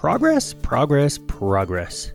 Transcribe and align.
Progress, 0.00 0.54
progress, 0.54 1.18
progress. 1.18 2.12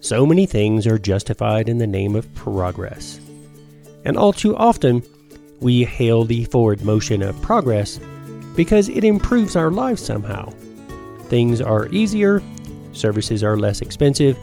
So 0.00 0.26
many 0.26 0.44
things 0.44 0.86
are 0.86 0.98
justified 0.98 1.70
in 1.70 1.78
the 1.78 1.86
name 1.86 2.16
of 2.16 2.32
progress. 2.34 3.18
And 4.04 4.18
all 4.18 4.34
too 4.34 4.54
often, 4.54 5.02
we 5.58 5.84
hail 5.84 6.24
the 6.24 6.44
forward 6.44 6.82
motion 6.82 7.22
of 7.22 7.40
progress 7.40 7.98
because 8.54 8.90
it 8.90 9.04
improves 9.04 9.56
our 9.56 9.70
lives 9.70 10.04
somehow. 10.04 10.50
Things 11.30 11.62
are 11.62 11.88
easier, 11.88 12.42
services 12.92 13.42
are 13.42 13.56
less 13.56 13.80
expensive, 13.80 14.36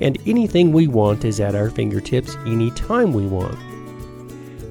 and 0.00 0.18
anything 0.26 0.72
we 0.72 0.88
want 0.88 1.24
is 1.24 1.38
at 1.38 1.54
our 1.54 1.70
fingertips 1.70 2.34
anytime 2.44 3.12
we 3.12 3.28
want. 3.28 3.56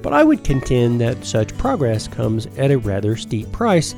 But 0.02 0.12
I 0.12 0.24
would 0.24 0.44
contend 0.44 1.00
that 1.00 1.24
such 1.24 1.56
progress 1.56 2.06
comes 2.06 2.48
at 2.58 2.70
a 2.70 2.76
rather 2.76 3.16
steep 3.16 3.50
price 3.50 3.94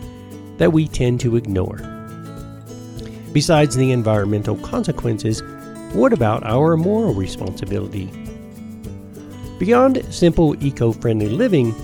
that 0.59 0.73
we 0.73 0.87
tend 0.87 1.19
to 1.23 1.35
ignore. 1.35 2.02
Besides 3.33 3.77
the 3.77 3.93
environmental 3.93 4.57
consequences, 4.57 5.43
what 5.95 6.13
about 6.13 6.45
our 6.45 6.77
moral 6.77 7.15
responsibility? 7.15 8.11
Beyond 9.59 10.05
simple 10.13 10.63
eco 10.63 10.93
friendly 10.93 11.29
living, 11.29 11.75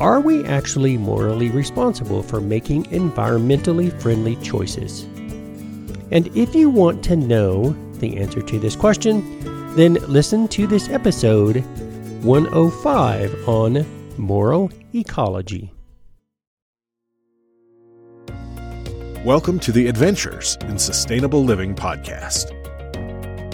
are 0.00 0.20
we 0.20 0.44
actually 0.44 0.96
morally 0.96 1.50
responsible 1.50 2.22
for 2.22 2.40
making 2.40 2.84
environmentally 2.84 4.00
friendly 4.00 4.36
choices? 4.36 5.02
And 6.12 6.28
if 6.36 6.54
you 6.54 6.70
want 6.70 7.02
to 7.04 7.16
know 7.16 7.74
the 7.94 8.16
answer 8.18 8.42
to 8.42 8.58
this 8.60 8.76
question, 8.76 9.74
then 9.74 9.94
listen 10.06 10.46
to 10.48 10.66
this 10.68 10.88
episode 10.90 11.64
105 12.22 13.48
on 13.48 13.84
moral 14.16 14.70
ecology. 14.94 15.73
Welcome 19.24 19.58
to 19.60 19.72
the 19.72 19.86
Adventures 19.86 20.58
in 20.68 20.78
Sustainable 20.78 21.42
Living 21.42 21.74
podcast. 21.74 22.50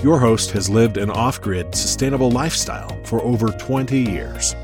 Your 0.03 0.19
host 0.19 0.51
has 0.51 0.69
lived 0.69 0.97
an 0.97 1.11
off 1.11 1.41
grid, 1.41 1.77
sustainable 1.77 2.29
lifestyle 2.29 3.01
for 3.05 3.23
over 3.23 3.51
20 3.51 3.97
years. 3.97 4.57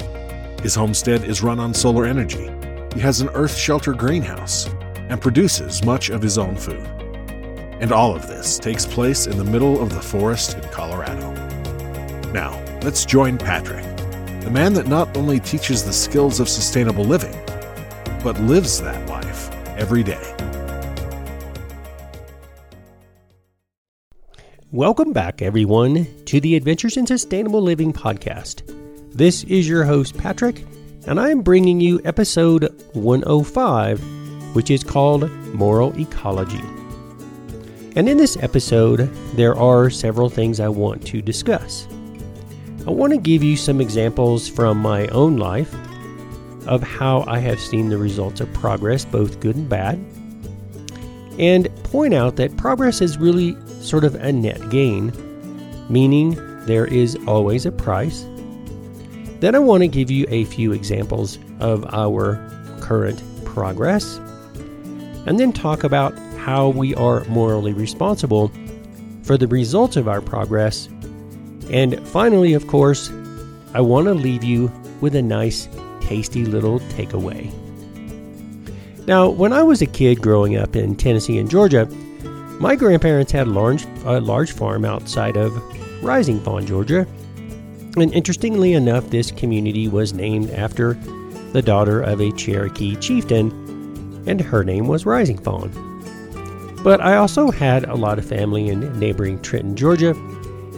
His 0.62 0.74
homestead 0.74 1.22
is 1.22 1.44
run 1.44 1.60
on 1.60 1.72
solar 1.72 2.06
energy. 2.06 2.50
He 2.92 2.98
has 2.98 3.20
an 3.20 3.28
earth 3.34 3.56
shelter 3.56 3.92
greenhouse 3.92 4.66
and 5.08 5.22
produces 5.22 5.84
much 5.84 6.10
of 6.10 6.20
his 6.20 6.38
own 6.38 6.56
food. 6.56 6.84
And 7.80 7.92
all 7.92 8.12
of 8.12 8.26
this 8.26 8.58
takes 8.58 8.84
place 8.84 9.28
in 9.28 9.38
the 9.38 9.44
middle 9.44 9.80
of 9.80 9.90
the 9.90 10.02
forest 10.02 10.58
in 10.58 10.68
Colorado. 10.70 11.32
Now, 12.32 12.60
let's 12.82 13.06
join 13.06 13.38
Patrick, 13.38 13.84
the 14.40 14.50
man 14.50 14.72
that 14.72 14.88
not 14.88 15.16
only 15.16 15.38
teaches 15.38 15.84
the 15.84 15.92
skills 15.92 16.40
of 16.40 16.48
sustainable 16.48 17.04
living, 17.04 17.40
but 18.24 18.40
lives 18.40 18.80
that 18.80 19.08
life 19.08 19.52
every 19.78 20.02
day. 20.02 20.35
Welcome 24.76 25.14
back, 25.14 25.40
everyone, 25.40 26.06
to 26.26 26.38
the 26.38 26.54
Adventures 26.54 26.98
in 26.98 27.06
Sustainable 27.06 27.62
Living 27.62 27.94
podcast. 27.94 28.60
This 29.10 29.42
is 29.44 29.66
your 29.66 29.84
host, 29.84 30.18
Patrick, 30.18 30.66
and 31.06 31.18
I 31.18 31.30
am 31.30 31.40
bringing 31.40 31.80
you 31.80 31.98
episode 32.04 32.64
105, 32.92 34.54
which 34.54 34.70
is 34.70 34.84
called 34.84 35.30
Moral 35.54 35.98
Ecology. 35.98 36.60
And 37.96 38.06
in 38.06 38.18
this 38.18 38.36
episode, 38.42 39.10
there 39.34 39.56
are 39.56 39.88
several 39.88 40.28
things 40.28 40.60
I 40.60 40.68
want 40.68 41.06
to 41.06 41.22
discuss. 41.22 41.88
I 42.86 42.90
want 42.90 43.14
to 43.14 43.18
give 43.18 43.42
you 43.42 43.56
some 43.56 43.80
examples 43.80 44.46
from 44.46 44.76
my 44.76 45.06
own 45.06 45.38
life 45.38 45.74
of 46.66 46.82
how 46.82 47.24
I 47.26 47.38
have 47.38 47.60
seen 47.60 47.88
the 47.88 47.96
results 47.96 48.42
of 48.42 48.52
progress, 48.52 49.06
both 49.06 49.40
good 49.40 49.56
and 49.56 49.70
bad, 49.70 49.98
and 51.38 51.74
point 51.84 52.12
out 52.12 52.36
that 52.36 52.58
progress 52.58 53.00
is 53.00 53.16
really 53.16 53.56
sort 53.86 54.04
of 54.04 54.14
a 54.16 54.32
net 54.32 54.70
gain, 54.70 55.12
meaning 55.88 56.36
there 56.66 56.86
is 56.86 57.16
always 57.26 57.66
a 57.66 57.72
price 57.72 58.26
then 59.40 59.54
I 59.54 59.58
want 59.58 59.82
to 59.82 59.88
give 59.88 60.10
you 60.10 60.26
a 60.28 60.44
few 60.44 60.72
examples 60.72 61.38
of 61.60 61.84
our 61.92 62.36
current 62.80 63.22
progress, 63.44 64.16
and 65.26 65.38
then 65.38 65.52
talk 65.52 65.84
about 65.84 66.16
how 66.38 66.70
we 66.70 66.94
are 66.94 67.24
morally 67.24 67.72
responsible 67.72 68.50
for 69.22 69.36
the 69.36 69.46
results 69.46 69.96
of 69.96 70.08
our 70.08 70.22
progress. 70.22 70.88
And 71.70 72.00
finally, 72.08 72.54
of 72.54 72.66
course, 72.66 73.10
I 73.74 73.80
want 73.80 74.06
to 74.06 74.14
leave 74.14 74.42
you 74.42 74.72
with 75.00 75.14
a 75.14 75.22
nice, 75.22 75.68
tasty 76.00 76.46
little 76.46 76.80
takeaway. 76.80 77.52
Now, 79.06 79.28
when 79.28 79.52
I 79.52 79.62
was 79.62 79.82
a 79.82 79.86
kid 79.86 80.22
growing 80.22 80.56
up 80.56 80.76
in 80.76 80.96
Tennessee 80.96 81.38
and 81.38 81.50
Georgia, 81.50 81.86
my 82.60 82.76
grandparents 82.76 83.32
had 83.32 83.46
a 83.46 83.50
large, 83.50 83.84
a 84.04 84.20
large 84.20 84.52
farm 84.52 84.84
outside 84.84 85.36
of 85.36 85.52
Rising 86.02 86.40
Fawn, 86.40 86.66
Georgia, 86.66 87.06
and 87.96 88.12
interestingly 88.12 88.74
enough, 88.74 89.08
this 89.08 89.30
community 89.30 89.88
was 89.88 90.12
named 90.12 90.50
after 90.50 90.94
the 91.52 91.62
daughter 91.62 92.02
of 92.02 92.20
a 92.20 92.30
Cherokee 92.32 92.96
chieftain, 92.96 93.50
and 94.26 94.40
her 94.40 94.62
name 94.64 94.86
was 94.86 95.06
Rising 95.06 95.38
Fawn. 95.38 95.70
But 96.82 97.00
I 97.00 97.16
also 97.16 97.50
had 97.50 97.84
a 97.84 97.94
lot 97.94 98.18
of 98.18 98.26
family 98.26 98.68
in 98.68 98.98
neighboring 98.98 99.40
Trenton, 99.40 99.76
Georgia, 99.76 100.10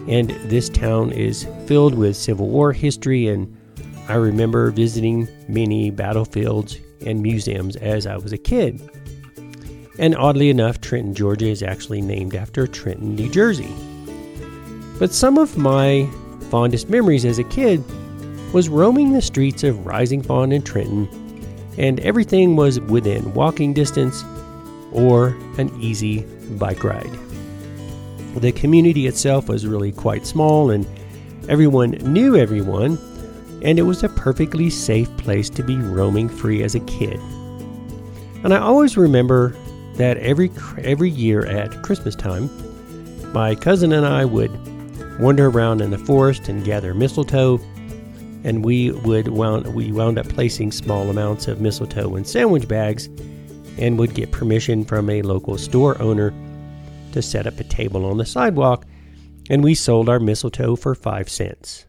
and 0.09 0.31
this 0.49 0.69
town 0.69 1.11
is 1.11 1.47
filled 1.67 1.95
with 1.95 2.17
Civil 2.17 2.49
War 2.49 2.73
history, 2.73 3.29
and 3.29 3.55
I 4.09 4.15
remember 4.15 4.71
visiting 4.71 5.29
many 5.49 5.91
battlefields 5.91 6.79
and 7.05 7.21
museums 7.21 7.77
as 7.77 8.07
I 8.07 8.17
was 8.17 8.33
a 8.33 8.39
kid. 8.39 8.81
And 9.99 10.15
oddly 10.15 10.49
enough, 10.49 10.81
Trenton, 10.81 11.15
Georgia 11.15 11.49
is 11.49 11.63
actually 11.63 12.01
named 12.01 12.35
after 12.35 12.67
Trenton, 12.67 13.17
New 13.17 13.29
Jersey. 13.31 13.75
But 14.99 15.13
some 15.13 15.39
of 15.39 15.59
my 15.59 16.09
fondest 16.51 16.89
memories 16.89 17.25
as 17.25 17.39
a 17.39 17.45
kid 17.45 17.85
was 18.53 18.69
roaming 18.69 19.13
the 19.13 19.23
streets 19.23 19.65
of 19.65 19.87
Rising 19.87 20.23
Fawn 20.23 20.53
and 20.53 20.65
Trenton, 20.65 21.09
and 21.77 22.01
everything 22.01 22.57
was 22.57 22.81
within 22.81 23.35
walking 23.35 23.75
distance 23.75 24.25
or 24.93 25.37
an 25.59 25.71
easy 25.81 26.23
bike 26.59 26.83
ride. 26.85 27.11
The 28.37 28.53
community 28.53 29.07
itself 29.07 29.49
was 29.49 29.67
really 29.67 29.93
quite 29.93 30.27
small, 30.27 30.71
and 30.71 30.87
everyone 31.49 31.91
knew 31.91 32.37
everyone, 32.37 32.99
and 33.63 33.79
it 33.79 33.83
was 33.83 34.03
a 34.03 34.09
perfectly 34.09 34.71
safe 34.71 35.15
place 35.17 35.51
to 35.51 35.63
be 35.63 35.77
roaming 35.77 36.29
free 36.29 36.63
as 36.63 36.75
a 36.75 36.81
kid. 36.81 37.19
And 38.45 38.55
I 38.55 38.59
always 38.59 38.97
remember 38.97 39.55
that 39.99 40.17
every 40.19 40.51
every 40.79 41.11
year 41.11 41.45
at 41.45 41.83
Christmas 41.83 42.15
time, 42.15 42.49
my 43.33 43.55
cousin 43.55 43.93
and 43.93 44.07
I 44.07 44.25
would 44.25 44.51
wander 45.21 45.49
around 45.49 45.81
in 45.81 45.91
the 45.91 45.99
forest 45.99 46.49
and 46.49 46.65
gather 46.65 46.95
mistletoe. 46.95 47.61
And 48.45 48.65
we 48.65 48.93
would 48.93 49.29
wound, 49.29 49.75
we 49.75 49.91
wound 49.91 50.19
up 50.19 50.29
placing 50.29 50.71
small 50.73 51.11
amounts 51.11 51.49
of 51.49 51.61
mistletoe 51.61 52.15
in 52.15 52.25
sandwich 52.25 52.69
bags 52.69 53.07
and 53.77 53.99
would 53.99 54.15
get 54.15 54.31
permission 54.31 54.85
from 54.85 55.11
a 55.11 55.23
local 55.23 55.59
store 55.59 56.01
owner 56.01 56.33
to 57.13 57.21
set 57.21 57.47
up 57.47 57.59
a 57.59 57.65
table 57.65 58.07
on 58.07 58.17
the 58.17 58.25
sidewalk. 58.25 58.87
And 59.51 59.65
we 59.65 59.75
sold 59.75 60.09
our 60.09 60.21
mistletoe 60.21 60.77
for 60.77 60.95
five 60.95 61.29
cents. 61.29 61.87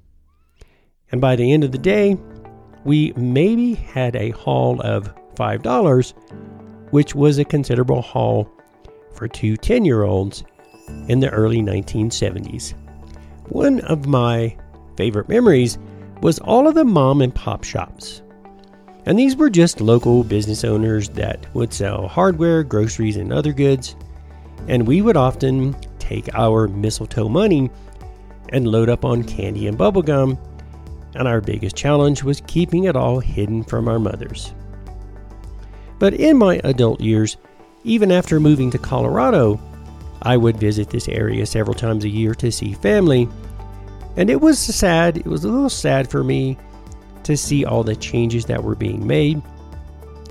And 1.11 1.21
by 1.21 1.35
the 1.35 1.51
end 1.51 1.63
of 1.63 1.71
the 1.71 1.77
day, 1.77 2.17
we 2.83 3.13
maybe 3.15 3.75
had 3.75 4.15
a 4.15 4.31
haul 4.31 4.81
of 4.81 5.13
$5, 5.35 6.13
which 6.91 7.15
was 7.15 7.37
a 7.37 7.45
considerable 7.45 8.01
haul 8.01 8.49
for 9.13 9.27
two 9.27 9.57
10 9.57 9.85
year 9.85 10.03
olds 10.03 10.43
in 11.07 11.19
the 11.19 11.29
early 11.29 11.61
1970s. 11.61 12.73
One 13.49 13.79
of 13.81 14.05
my 14.05 14.55
favorite 14.95 15.29
memories 15.29 15.77
was 16.21 16.39
all 16.39 16.67
of 16.67 16.75
the 16.75 16.85
mom 16.85 17.21
and 17.21 17.33
pop 17.33 17.63
shops. 17.63 18.21
And 19.05 19.17
these 19.17 19.35
were 19.35 19.49
just 19.49 19.81
local 19.81 20.23
business 20.23 20.63
owners 20.63 21.09
that 21.09 21.53
would 21.55 21.73
sell 21.73 22.07
hardware, 22.07 22.63
groceries, 22.63 23.17
and 23.17 23.31
other 23.31 23.53
goods. 23.53 23.95
And 24.67 24.85
we 24.85 25.01
would 25.01 25.17
often 25.17 25.75
take 25.99 26.33
our 26.33 26.67
mistletoe 26.67 27.29
money 27.29 27.69
and 28.49 28.67
load 28.67 28.89
up 28.89 29.05
on 29.05 29.23
candy 29.23 29.67
and 29.67 29.77
bubblegum. 29.77 30.37
And 31.15 31.27
our 31.27 31.41
biggest 31.41 31.75
challenge 31.75 32.23
was 32.23 32.41
keeping 32.45 32.83
it 32.83 32.95
all 32.95 33.19
hidden 33.19 33.63
from 33.63 33.87
our 33.87 33.99
mothers. 33.99 34.53
But 35.99 36.13
in 36.13 36.37
my 36.37 36.61
adult 36.63 37.01
years, 37.01 37.37
even 37.83 38.11
after 38.11 38.39
moving 38.39 38.71
to 38.71 38.77
Colorado, 38.77 39.59
I 40.21 40.37
would 40.37 40.57
visit 40.57 40.89
this 40.89 41.07
area 41.07 41.45
several 41.45 41.73
times 41.73 42.03
a 42.03 42.09
year 42.09 42.33
to 42.35 42.51
see 42.51 42.73
family, 42.73 43.27
and 44.17 44.29
it 44.29 44.41
was 44.41 44.59
sad, 44.59 45.17
it 45.17 45.25
was 45.25 45.43
a 45.43 45.49
little 45.49 45.69
sad 45.69 46.09
for 46.09 46.23
me 46.23 46.57
to 47.23 47.37
see 47.37 47.63
all 47.63 47.83
the 47.83 47.95
changes 47.95 48.45
that 48.45 48.63
were 48.63 48.75
being 48.75 49.05
made 49.05 49.41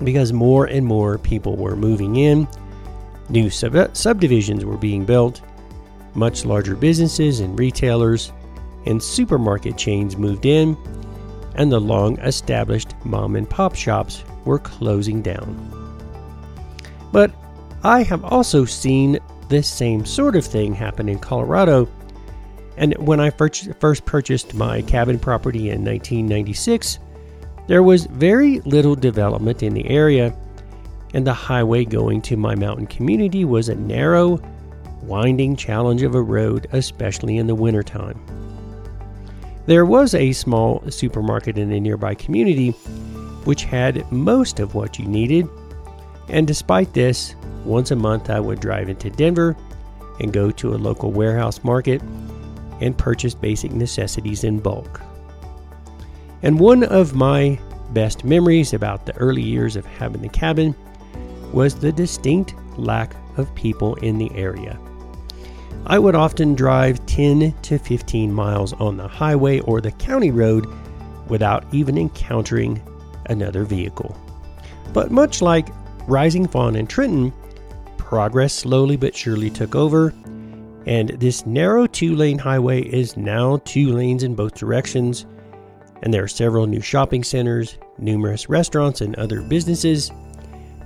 because 0.03 0.31
more 0.31 0.65
and 0.65 0.85
more 0.85 1.17
people 1.17 1.55
were 1.55 1.75
moving 1.75 2.17
in, 2.17 2.47
new 3.29 3.49
sub- 3.49 3.95
subdivisions 3.95 4.65
were 4.65 4.77
being 4.77 5.05
built, 5.05 5.41
much 6.13 6.45
larger 6.45 6.75
businesses 6.75 7.39
and 7.39 7.59
retailers 7.59 8.31
and 8.85 9.01
supermarket 9.01 9.77
chains 9.77 10.17
moved 10.17 10.45
in, 10.45 10.77
and 11.55 11.71
the 11.71 11.79
long 11.79 12.17
established 12.19 12.93
mom 13.03 13.35
and 13.35 13.49
pop 13.49 13.75
shops 13.75 14.23
were 14.45 14.59
closing 14.59 15.21
down. 15.21 15.75
But 17.11 17.31
I 17.83 18.03
have 18.03 18.23
also 18.23 18.65
seen 18.65 19.19
this 19.47 19.67
same 19.67 20.05
sort 20.05 20.35
of 20.35 20.45
thing 20.45 20.73
happen 20.73 21.09
in 21.09 21.19
Colorado. 21.19 21.89
And 22.77 22.95
when 22.97 23.19
I 23.19 23.29
first 23.29 24.05
purchased 24.05 24.53
my 24.53 24.81
cabin 24.83 25.19
property 25.19 25.69
in 25.69 25.83
1996, 25.83 26.99
there 27.67 27.83
was 27.83 28.05
very 28.05 28.59
little 28.61 28.95
development 28.95 29.63
in 29.63 29.73
the 29.73 29.87
area, 29.89 30.33
and 31.13 31.25
the 31.25 31.33
highway 31.33 31.85
going 31.85 32.21
to 32.23 32.37
my 32.37 32.55
mountain 32.55 32.87
community 32.87 33.43
was 33.43 33.69
a 33.69 33.75
narrow, 33.75 34.41
winding 35.01 35.55
challenge 35.55 36.03
of 36.03 36.15
a 36.15 36.21
road, 36.21 36.67
especially 36.71 37.37
in 37.37 37.47
the 37.47 37.55
wintertime. 37.55 38.19
There 39.65 39.85
was 39.85 40.15
a 40.15 40.31
small 40.31 40.83
supermarket 40.89 41.57
in 41.57 41.71
a 41.71 41.79
nearby 41.79 42.15
community 42.15 42.73
which 43.45 43.63
had 43.63 44.09
most 44.11 44.59
of 44.59 44.75
what 44.75 44.99
you 44.99 45.05
needed, 45.05 45.47
and 46.27 46.45
despite 46.45 46.93
this, 46.93 47.35
once 47.65 47.91
a 47.91 47.95
month 47.95 48.29
I 48.29 48.39
would 48.39 48.59
drive 48.59 48.89
into 48.89 49.09
Denver 49.09 49.55
and 50.19 50.33
go 50.33 50.51
to 50.51 50.73
a 50.73 50.77
local 50.77 51.11
warehouse 51.11 51.63
market 51.63 52.01
and 52.81 52.97
purchase 52.97 53.33
basic 53.33 53.71
necessities 53.71 54.43
in 54.43 54.59
bulk. 54.59 55.01
And 56.41 56.59
one 56.59 56.83
of 56.83 57.15
my 57.15 57.59
best 57.91 58.23
memories 58.23 58.73
about 58.73 59.05
the 59.05 59.15
early 59.17 59.41
years 59.41 59.75
of 59.75 59.85
having 59.85 60.21
the 60.21 60.29
cabin 60.29 60.75
was 61.51 61.75
the 61.75 61.91
distinct 61.91 62.53
lack 62.77 63.15
of 63.37 63.53
people 63.55 63.95
in 63.95 64.17
the 64.17 64.31
area. 64.35 64.79
I 65.85 65.97
would 65.97 66.15
often 66.15 66.55
drive 66.55 67.05
10 67.07 67.53
to 67.63 67.79
15 67.79 68.31
miles 68.31 68.73
on 68.73 68.97
the 68.97 69.07
highway 69.07 69.59
or 69.61 69.81
the 69.81 69.91
county 69.91 70.31
road 70.31 70.67
without 71.27 71.65
even 71.73 71.97
encountering 71.97 72.81
another 73.29 73.63
vehicle. 73.63 74.15
But 74.93 75.11
much 75.11 75.41
like 75.41 75.69
Rising 76.07 76.47
Fawn 76.47 76.75
and 76.75 76.89
Trenton, 76.89 77.31
progress 77.97 78.53
slowly 78.53 78.97
but 78.97 79.15
surely 79.15 79.49
took 79.49 79.75
over, 79.75 80.13
and 80.85 81.09
this 81.09 81.45
narrow 81.45 81.85
two 81.85 82.15
lane 82.15 82.39
highway 82.39 82.81
is 82.81 83.15
now 83.15 83.61
two 83.65 83.93
lanes 83.93 84.23
in 84.23 84.35
both 84.35 84.55
directions, 84.55 85.25
and 86.01 86.13
there 86.13 86.23
are 86.23 86.27
several 86.27 86.65
new 86.65 86.81
shopping 86.81 87.23
centers, 87.23 87.77
numerous 87.97 88.49
restaurants 88.49 89.01
and 89.01 89.15
other 89.15 89.41
businesses, 89.41 90.11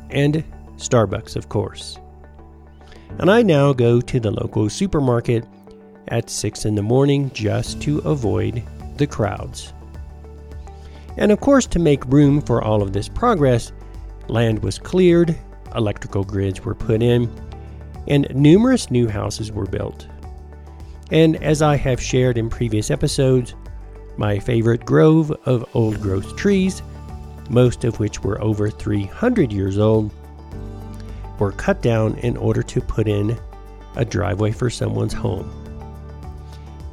and 0.10 0.44
Starbucks, 0.78 1.36
of 1.36 1.50
course. 1.50 1.98
And 3.20 3.30
I 3.30 3.44
now 3.44 3.74
go 3.74 4.02
to 4.02 4.20
the 4.20 4.32
local 4.32 4.70
supermarket 4.70 5.46
at 6.10 6.30
6 6.30 6.66
in 6.66 6.76
the 6.76 6.82
morning 6.82 7.32
just 7.34 7.82
to 7.84 8.00
avoid 8.00 8.64
the 8.98 9.08
crowds. 9.08 9.74
And 11.18 11.32
of 11.32 11.40
course, 11.40 11.66
to 11.68 11.80
make 11.80 12.06
room 12.06 12.42
for 12.42 12.64
all 12.64 12.82
of 12.82 12.94
this 12.94 13.08
progress, 13.08 13.72
land 14.28 14.64
was 14.64 14.80
cleared 14.80 15.38
electrical 15.76 16.24
grids 16.24 16.64
were 16.64 16.76
put 16.76 17.02
in, 17.02 17.30
and 18.08 18.28
numerous 18.34 18.92
new 18.92 19.08
houses 19.08 19.52
were 19.52 19.66
built. 19.66 20.08
And 21.12 21.42
as 21.44 21.62
I 21.62 21.76
have 21.76 22.02
shared 22.02 22.38
in 22.38 22.50
previous 22.50 22.90
episodes, 22.92 23.56
my 24.18 24.40
favorite 24.40 24.86
grove 24.86 25.32
of 25.46 25.66
old 25.74 26.00
growth 26.02 26.36
trees, 26.36 26.82
most 27.50 27.84
of 27.84 28.00
which 28.00 28.24
were 28.24 28.42
over 28.42 28.70
300 28.70 29.52
years 29.52 29.78
old, 29.78 30.14
were 31.40 31.52
cut 31.52 31.82
down 31.82 32.16
in 32.20 32.38
order 32.38 32.64
to 32.64 32.82
put 32.82 33.08
in 33.08 33.38
a 33.96 34.06
driveway 34.06 34.52
for 34.52 34.70
someone's 34.70 35.14
home. 35.14 35.52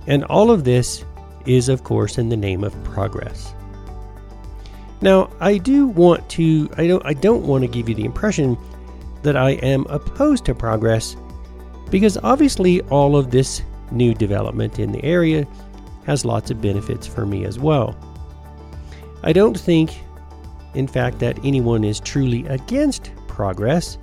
And 0.07 0.25
all 0.25 0.51
of 0.51 0.65
this 0.65 1.05
is, 1.47 1.69
of 1.69 1.85
course, 1.85 2.19
in 2.19 2.29
the 2.29 2.37
name 2.37 2.65
of 2.65 2.85
progress. 2.85 3.55
Now, 5.03 5.31
I 5.41 5.59
do 5.59 5.87
want 5.87 6.29
to 6.31 6.69
I 6.77 6.87
don't 6.87 7.05
I 7.07 7.15
don't 7.15 7.47
want 7.47 7.63
to 7.63 7.69
give 7.69 7.89
you 7.89 7.95
the 7.95 8.05
impression 8.05 8.57
that 9.23 9.37
I 9.37 9.51
am 9.51 9.87
opposed 9.89 10.45
to 10.47 10.55
progress 10.55 11.17
because 11.91 12.17
obviously 12.19 12.81
all 12.83 13.17
of 13.17 13.31
this 13.31 13.63
new 13.91 14.15
development 14.15 14.79
in 14.79 14.93
the 14.93 15.05
area 15.05 15.47
has 16.07 16.25
lots 16.25 16.51
of 16.51 16.61
benefits 16.61 17.07
for 17.07 17.27
me 17.27 17.45
as 17.45 17.59
well. 17.59 17.97
I 19.23 19.33
don't 19.33 19.59
think 19.59 19.99
in 20.75 20.87
fact 20.87 21.19
that 21.19 21.39
anyone 21.45 21.83
is 21.85 22.01
truly 22.01 22.47
against 22.47 23.11
progress 23.27 23.99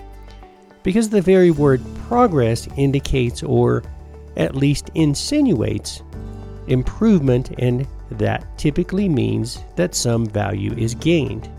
because 0.83 1.09
the 1.09 1.21
very 1.21 1.51
word 1.51 1.81
progress 2.07 2.67
indicates 2.75 3.43
or 3.43 3.83
at 4.35 4.55
least 4.55 4.89
insinuates 4.95 6.01
improvement 6.67 7.51
and 7.57 7.87
that 8.11 8.45
typically 8.57 9.09
means 9.09 9.59
that 9.75 9.95
some 9.95 10.25
value 10.25 10.73
is 10.73 10.95
gained. 10.95 11.49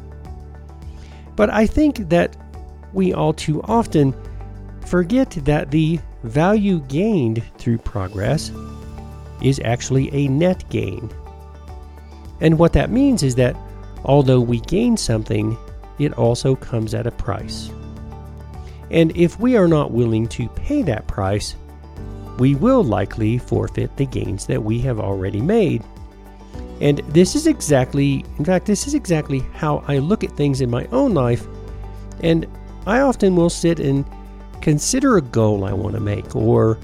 But 1.36 1.50
I 1.50 1.66
think 1.66 2.08
that 2.08 2.36
we 2.92 3.12
all 3.12 3.32
too 3.32 3.62
often 3.62 4.14
forget 4.86 5.30
that 5.44 5.70
the 5.70 6.00
value 6.24 6.80
gained 6.80 7.42
through 7.58 7.78
progress 7.78 8.50
is 9.42 9.60
actually 9.64 10.12
a 10.12 10.28
net 10.28 10.68
gain. 10.70 11.10
And 12.40 12.58
what 12.58 12.72
that 12.72 12.90
means 12.90 13.22
is 13.22 13.34
that 13.36 13.56
although 14.04 14.40
we 14.40 14.60
gain 14.60 14.96
something, 14.96 15.56
it 15.98 16.12
also 16.14 16.54
comes 16.54 16.94
at 16.94 17.06
a 17.06 17.10
price. 17.10 17.70
And 18.90 19.14
if 19.16 19.38
we 19.38 19.56
are 19.56 19.68
not 19.68 19.90
willing 19.90 20.26
to 20.28 20.48
pay 20.50 20.82
that 20.82 21.06
price, 21.06 21.56
we 22.38 22.54
will 22.54 22.84
likely 22.84 23.38
forfeit 23.38 23.96
the 23.96 24.06
gains 24.06 24.46
that 24.46 24.62
we 24.62 24.80
have 24.80 25.00
already 25.00 25.40
made 25.40 25.84
and 26.80 26.98
this 27.08 27.34
is 27.34 27.46
exactly, 27.46 28.24
in 28.38 28.44
fact, 28.44 28.66
this 28.66 28.86
is 28.86 28.94
exactly 28.94 29.40
how 29.52 29.82
I 29.88 29.98
look 29.98 30.22
at 30.22 30.36
things 30.36 30.60
in 30.60 30.70
my 30.70 30.86
own 30.92 31.12
life. 31.12 31.46
And 32.20 32.46
I 32.86 33.00
often 33.00 33.34
will 33.34 33.50
sit 33.50 33.80
and 33.80 34.04
consider 34.60 35.16
a 35.16 35.22
goal 35.22 35.64
I 35.64 35.72
want 35.72 35.94
to 35.94 36.00
make 36.00 36.36
or 36.36 36.78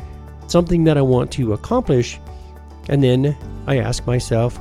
something 0.49 0.85
that 0.85 0.99
I 0.99 1.03
want 1.03 1.31
to 1.33 1.53
accomplish. 1.53 2.19
And 2.89 3.03
then 3.03 3.37
I 3.67 3.79
ask 3.79 4.07
myself, 4.07 4.59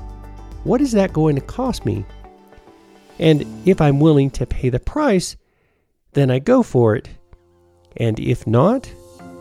what 0.63 0.81
is 0.81 0.91
that 0.93 1.13
going 1.13 1.35
to 1.35 1.41
cost 1.41 1.85
me? 1.85 2.05
And 3.19 3.45
if 3.67 3.81
I'm 3.81 3.99
willing 3.99 4.29
to 4.31 4.45
pay 4.45 4.69
the 4.69 4.79
price, 4.79 5.35
then 6.13 6.31
I 6.31 6.39
go 6.39 6.63
for 6.63 6.95
it. 6.95 7.09
And 7.97 8.19
if 8.19 8.47
not, 8.47 8.91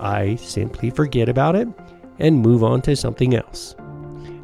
I 0.01 0.37
simply 0.37 0.91
forget 0.91 1.29
about 1.29 1.55
it 1.55 1.69
and 2.19 2.41
move 2.41 2.65
on 2.65 2.83
to 2.83 2.97
something 2.97 3.35
else. 3.35 3.75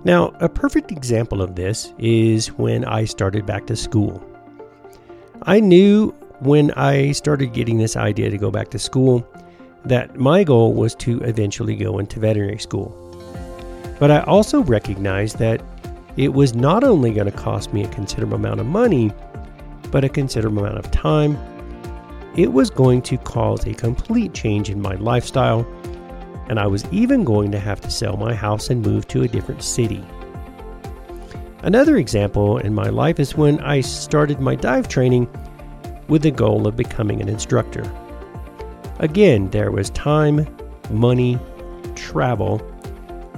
Now, 0.05 0.33
a 0.41 0.49
perfect 0.49 0.93
example 0.93 1.43
of 1.43 1.57
this 1.57 1.93
is 1.99 2.49
when 2.53 2.85
I 2.85 3.05
started 3.05 3.45
back 3.45 3.67
to 3.67 3.77
school. 3.77 4.23
I 5.43 5.61
knew 5.61 6.15
when 6.41 6.71
I 6.73 7.13
started 7.13 7.53
getting 7.53 7.79
this 7.79 7.97
idea 7.97 8.31
to 8.31 8.39
go 8.39 8.51
back 8.51 8.71
to 8.71 8.79
school 8.79 9.27
that 9.85 10.17
my 10.17 10.45
goal 10.45 10.73
was 10.75 10.95
to 10.97 11.21
eventually 11.23 11.75
go 11.75 11.99
into 11.99 12.21
veterinary 12.21 12.59
school. 12.59 12.95
But 13.99 14.11
I 14.11 14.21
also 14.21 14.63
recognized 14.63 15.39
that 15.39 15.63
it 16.17 16.33
was 16.33 16.55
not 16.55 16.85
only 16.85 17.13
going 17.13 17.31
to 17.31 17.37
cost 17.37 17.73
me 17.73 17.85
a 17.85 17.89
considerable 17.89 18.37
amount 18.37 18.61
of 18.61 18.67
money, 18.67 19.13
but 19.91 20.05
a 20.05 20.09
considerable 20.09 20.65
amount 20.65 20.79
of 20.79 20.91
time. 20.91 21.37
It 22.37 22.53
was 22.53 22.71
going 22.71 23.03
to 23.03 23.17
cause 23.19 23.67
a 23.67 23.75
complete 23.75 24.33
change 24.33 24.71
in 24.71 24.81
my 24.81 24.95
lifestyle 24.95 25.67
and 26.49 26.59
I 26.59 26.67
was 26.67 26.85
even 26.93 27.25
going 27.25 27.53
to 27.53 27.59
have 27.59 27.81
to 27.83 27.91
sell 27.91 28.17
my 28.17 28.35
house 28.35 28.71
and 28.71 28.83
move 28.83 29.07
to 29.09 29.23
a 29.23 29.29
different 29.29 29.63
city. 29.63 30.05
Another 31.63 31.97
example 31.97 32.59
in 32.59 32.75
my 32.75 32.89
life 32.89 33.19
is 33.19 33.37
when 33.37 33.61
I 33.61 33.81
started 33.81 34.41
my 34.41 34.55
dive 34.55 34.89
training 34.89 35.29
with 36.09 36.23
the 36.23 36.31
goal 36.31 36.67
of 36.67 36.77
becoming 36.77 37.21
an 37.21 37.29
instructor. 37.29 37.91
Again, 39.01 39.51
there 39.51 39.71
was 39.71 39.91
time, 39.91 40.47
money, 40.91 41.39
travel, 41.95 42.63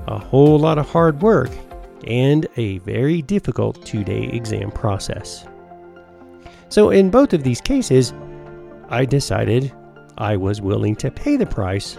a 0.07 0.19
whole 0.19 0.59
lot 0.59 0.79
of 0.79 0.89
hard 0.89 1.23
work, 1.23 1.51
and 2.07 2.47
a 2.57 2.79
very 2.79 3.23
difficult 3.23 3.85
two 3.85 4.05
day 4.05 4.25
exam 4.25 4.71
process. 4.71 5.47
So, 6.69 6.91
in 6.91 7.11
both 7.11 7.33
of 7.33 7.43
these 7.43 7.61
cases, 7.61 8.13
I 8.89 9.05
decided 9.05 9.73
I 10.19 10.37
was 10.37 10.61
willing 10.61 10.95
to 10.97 11.11
pay 11.11 11.37
the 11.37 11.47
price 11.47 11.97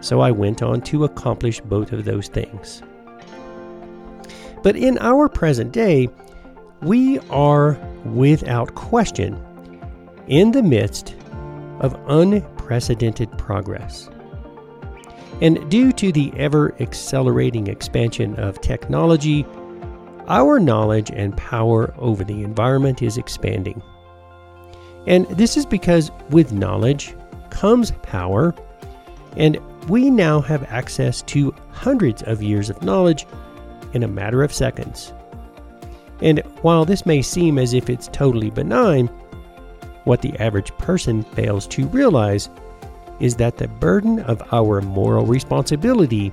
so 0.00 0.20
I 0.20 0.30
went 0.30 0.62
on 0.62 0.80
to 0.82 1.04
accomplish 1.04 1.60
both 1.60 1.92
of 1.92 2.04
those 2.04 2.28
things. 2.28 2.82
But 4.62 4.76
in 4.76 4.98
our 4.98 5.28
present 5.28 5.72
day, 5.72 6.08
we 6.82 7.18
are 7.30 7.74
without 8.04 8.74
question 8.74 9.42
in 10.26 10.52
the 10.52 10.62
midst 10.62 11.14
of 11.80 11.98
unprecedented 12.08 13.36
progress. 13.38 14.10
And 15.40 15.70
due 15.70 15.92
to 15.92 16.12
the 16.12 16.32
ever 16.36 16.74
accelerating 16.80 17.66
expansion 17.66 18.34
of 18.40 18.60
technology, 18.60 19.46
our 20.28 20.58
knowledge 20.58 21.10
and 21.10 21.36
power 21.36 21.94
over 21.98 22.24
the 22.24 22.42
environment 22.42 23.02
is 23.02 23.16
expanding. 23.16 23.82
And 25.06 25.26
this 25.28 25.56
is 25.56 25.66
because 25.66 26.10
with 26.30 26.52
knowledge 26.52 27.14
comes 27.50 27.92
power, 28.02 28.54
and 29.36 29.58
we 29.88 30.10
now 30.10 30.40
have 30.40 30.64
access 30.64 31.22
to 31.22 31.54
hundreds 31.70 32.22
of 32.22 32.42
years 32.42 32.70
of 32.70 32.82
knowledge 32.82 33.26
in 33.92 34.02
a 34.02 34.08
matter 34.08 34.42
of 34.42 34.52
seconds. 34.52 35.12
And 36.20 36.40
while 36.62 36.84
this 36.84 37.06
may 37.06 37.22
seem 37.22 37.58
as 37.58 37.74
if 37.74 37.90
it's 37.90 38.08
totally 38.08 38.50
benign, 38.50 39.08
what 40.04 40.22
the 40.22 40.36
average 40.38 40.76
person 40.78 41.22
fails 41.22 41.66
to 41.68 41.86
realize 41.88 42.48
is 43.20 43.36
that 43.36 43.58
the 43.58 43.68
burden 43.68 44.20
of 44.20 44.42
our 44.52 44.80
moral 44.80 45.26
responsibility 45.26 46.32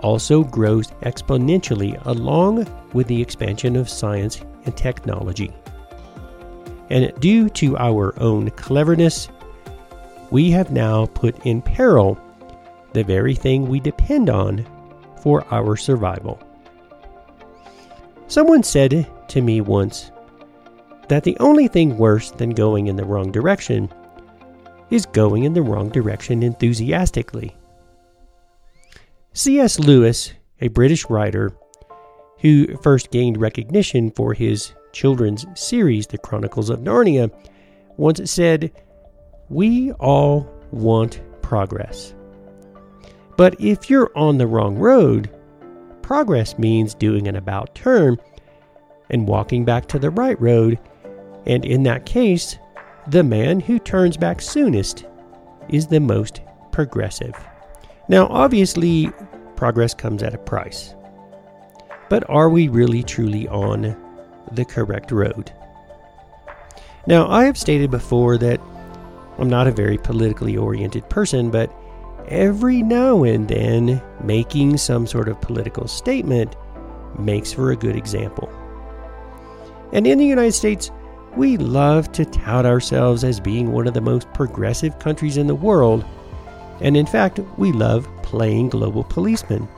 also 0.00 0.44
grows 0.44 0.88
exponentially 1.02 2.00
along 2.06 2.66
with 2.92 3.06
the 3.06 3.20
expansion 3.20 3.76
of 3.76 3.88
science 3.88 4.42
and 4.64 4.76
technology. 4.76 5.52
And 6.88 7.12
due 7.20 7.48
to 7.50 7.76
our 7.78 8.18
own 8.20 8.50
cleverness, 8.50 9.28
we 10.30 10.50
have 10.50 10.70
now 10.70 11.06
put 11.06 11.46
in 11.46 11.62
peril 11.62 12.18
the 12.92 13.04
very 13.04 13.34
thing 13.34 13.68
we 13.68 13.80
depend 13.80 14.30
on 14.30 14.66
for 15.22 15.44
our 15.52 15.76
survival. 15.76 16.40
Someone 18.28 18.62
said 18.62 19.06
to 19.28 19.40
me 19.40 19.60
once 19.60 20.10
that 21.08 21.24
the 21.24 21.36
only 21.40 21.66
thing 21.66 21.98
worse 21.98 22.30
than 22.30 22.50
going 22.50 22.86
in 22.86 22.96
the 22.96 23.04
wrong 23.04 23.32
direction 23.32 23.92
is 24.90 25.06
going 25.06 25.44
in 25.44 25.52
the 25.52 25.62
wrong 25.62 25.88
direction 25.88 26.42
enthusiastically. 26.42 27.56
C.S. 29.32 29.78
Lewis, 29.78 30.32
a 30.60 30.68
British 30.68 31.08
writer 31.08 31.52
who 32.40 32.76
first 32.78 33.10
gained 33.10 33.40
recognition 33.40 34.10
for 34.10 34.34
his 34.34 34.72
children's 34.92 35.46
series, 35.54 36.06
The 36.06 36.18
Chronicles 36.18 36.70
of 36.70 36.80
Narnia, 36.80 37.30
once 37.96 38.30
said, 38.30 38.72
We 39.48 39.92
all 39.92 40.48
want 40.72 41.20
progress. 41.42 42.14
But 43.40 43.58
if 43.58 43.88
you're 43.88 44.10
on 44.14 44.36
the 44.36 44.46
wrong 44.46 44.76
road, 44.76 45.30
progress 46.02 46.58
means 46.58 46.92
doing 46.92 47.26
an 47.26 47.36
about 47.36 47.74
turn 47.74 48.18
and 49.08 49.26
walking 49.26 49.64
back 49.64 49.86
to 49.86 49.98
the 49.98 50.10
right 50.10 50.38
road, 50.38 50.78
and 51.46 51.64
in 51.64 51.84
that 51.84 52.04
case, 52.04 52.58
the 53.06 53.24
man 53.24 53.58
who 53.58 53.78
turns 53.78 54.18
back 54.18 54.42
soonest 54.42 55.06
is 55.70 55.86
the 55.86 56.00
most 56.00 56.42
progressive. 56.70 57.34
Now, 58.10 58.26
obviously, 58.26 59.10
progress 59.56 59.94
comes 59.94 60.22
at 60.22 60.34
a 60.34 60.38
price. 60.38 60.94
But 62.10 62.28
are 62.28 62.50
we 62.50 62.68
really 62.68 63.02
truly 63.02 63.48
on 63.48 63.96
the 64.52 64.66
correct 64.66 65.12
road? 65.12 65.50
Now, 67.06 67.26
I 67.30 67.44
have 67.44 67.56
stated 67.56 67.90
before 67.90 68.36
that 68.36 68.60
I'm 69.38 69.48
not 69.48 69.66
a 69.66 69.72
very 69.72 69.96
politically 69.96 70.58
oriented 70.58 71.08
person, 71.08 71.50
but 71.50 71.74
every 72.30 72.82
now 72.82 73.24
and 73.24 73.48
then 73.48 74.00
making 74.22 74.76
some 74.76 75.06
sort 75.06 75.28
of 75.28 75.40
political 75.40 75.86
statement 75.88 76.56
makes 77.18 77.52
for 77.52 77.72
a 77.72 77.76
good 77.76 77.96
example. 77.96 78.48
And 79.92 80.06
in 80.06 80.18
the 80.18 80.26
United 80.26 80.52
States, 80.52 80.90
we 81.36 81.56
love 81.56 82.12
to 82.12 82.24
tout 82.24 82.64
ourselves 82.66 83.24
as 83.24 83.40
being 83.40 83.72
one 83.72 83.86
of 83.86 83.94
the 83.94 84.00
most 84.00 84.32
progressive 84.32 84.98
countries 84.98 85.36
in 85.36 85.46
the 85.46 85.54
world, 85.54 86.04
and 86.80 86.96
in 86.96 87.06
fact, 87.06 87.40
we 87.58 87.72
love 87.72 88.08
playing 88.22 88.68
global 88.68 89.04
policeman. 89.04 89.68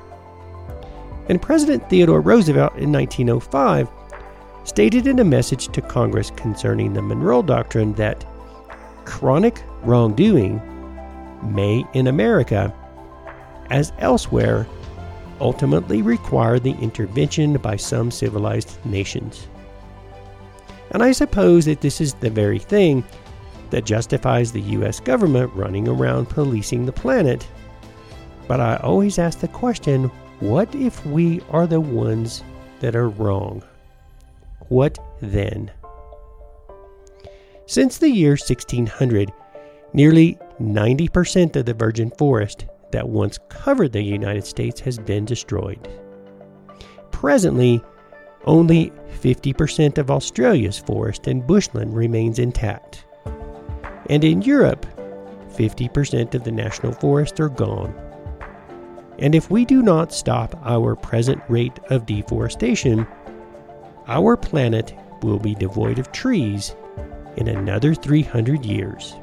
And 1.29 1.41
President 1.41 1.89
Theodore 1.89 2.21
Roosevelt 2.21 2.77
in 2.77 2.93
1905 2.93 3.89
stated 4.65 5.07
in 5.07 5.19
a 5.19 5.25
message 5.25 5.69
to 5.69 5.81
Congress 5.81 6.31
concerning 6.31 6.93
the 6.93 7.03
Monroe 7.03 7.43
Doctrine 7.43 7.95
that 7.95 8.25
chronic 9.05 9.63
wrongdoing 9.83 10.61
may 11.43 11.85
in 11.95 12.07
America, 12.07 12.73
as 13.71 13.93
elsewhere, 13.99 14.67
ultimately 15.41 16.03
require 16.03 16.59
the 16.59 16.75
intervention 16.75 17.55
by 17.55 17.77
some 17.77 18.11
civilized 18.11 18.79
nations. 18.85 19.49
And 20.93 21.03
I 21.03 21.13
suppose 21.13 21.65
that 21.65 21.81
this 21.81 22.01
is 22.01 22.15
the 22.15 22.31
very 22.31 22.59
thing 22.59 23.05
that 23.71 23.87
justifies 23.87 24.53
the 24.53 24.61
US 24.61 25.01
government 25.01 25.53
running 25.55 25.89
around 25.89 26.29
policing 26.29 26.87
the 26.87 26.93
planet. 26.93 27.47
But 28.47 28.61
I 28.61 28.77
always 28.77 29.19
ask 29.19 29.41
the 29.41 29.49
question 29.49 30.11
what 30.41 30.75
if 30.75 31.05
we 31.07 31.41
are 31.51 31.67
the 31.67 31.81
ones 31.81 32.43
that 32.81 32.95
are 32.95 33.09
wrong? 33.09 33.63
What 34.69 34.99
then? 35.21 35.71
Since 37.67 37.99
the 37.99 38.11
year 38.11 38.33
1600, 38.33 39.33
nearly 39.93 40.39
90% 40.63 41.57
of 41.57 41.67
the 41.67 41.75
virgin 41.75 42.11
forest 42.19 42.67
that 42.93 43.09
once 43.09 43.39
covered 43.49 43.93
the 43.93 44.03
United 44.03 44.47
States 44.47 44.81
has 44.81 44.99
been 44.99 45.25
destroyed. 45.25 45.89
Presently, 47.11 47.83
only 48.45 48.91
50% 49.21 49.99
of 49.99 50.11
Australia's 50.11 50.79
forest 50.79 51.27
and 51.27 51.47
bushland 51.47 51.95
remains 51.95 52.39
intact. 52.39 53.05
And 54.11 54.25
in 54.25 54.43
Europe, 54.43 54.87
50% 55.55 56.35
of 56.35 56.45
the 56.45 56.53
national 56.53 56.93
forests 56.93 57.39
are 57.41 57.49
gone. 57.49 57.95
And 59.19 59.35
if 59.35 59.51
we 59.51 59.65
do 59.65 59.83
not 59.83 60.13
stop 60.13 60.59
our 60.65 60.97
present 60.97 61.41
rate 61.49 61.79
of 61.91 62.07
deforestation, 62.07 63.07
our 64.09 64.37
planet 64.37 64.95
will 65.23 65.39
be 65.39 65.55
devoid 65.55 65.99
of 65.99 66.11
trees 66.11 66.75
in 67.37 67.49
another 67.49 67.95
300 67.95 68.65
years. 68.65 69.15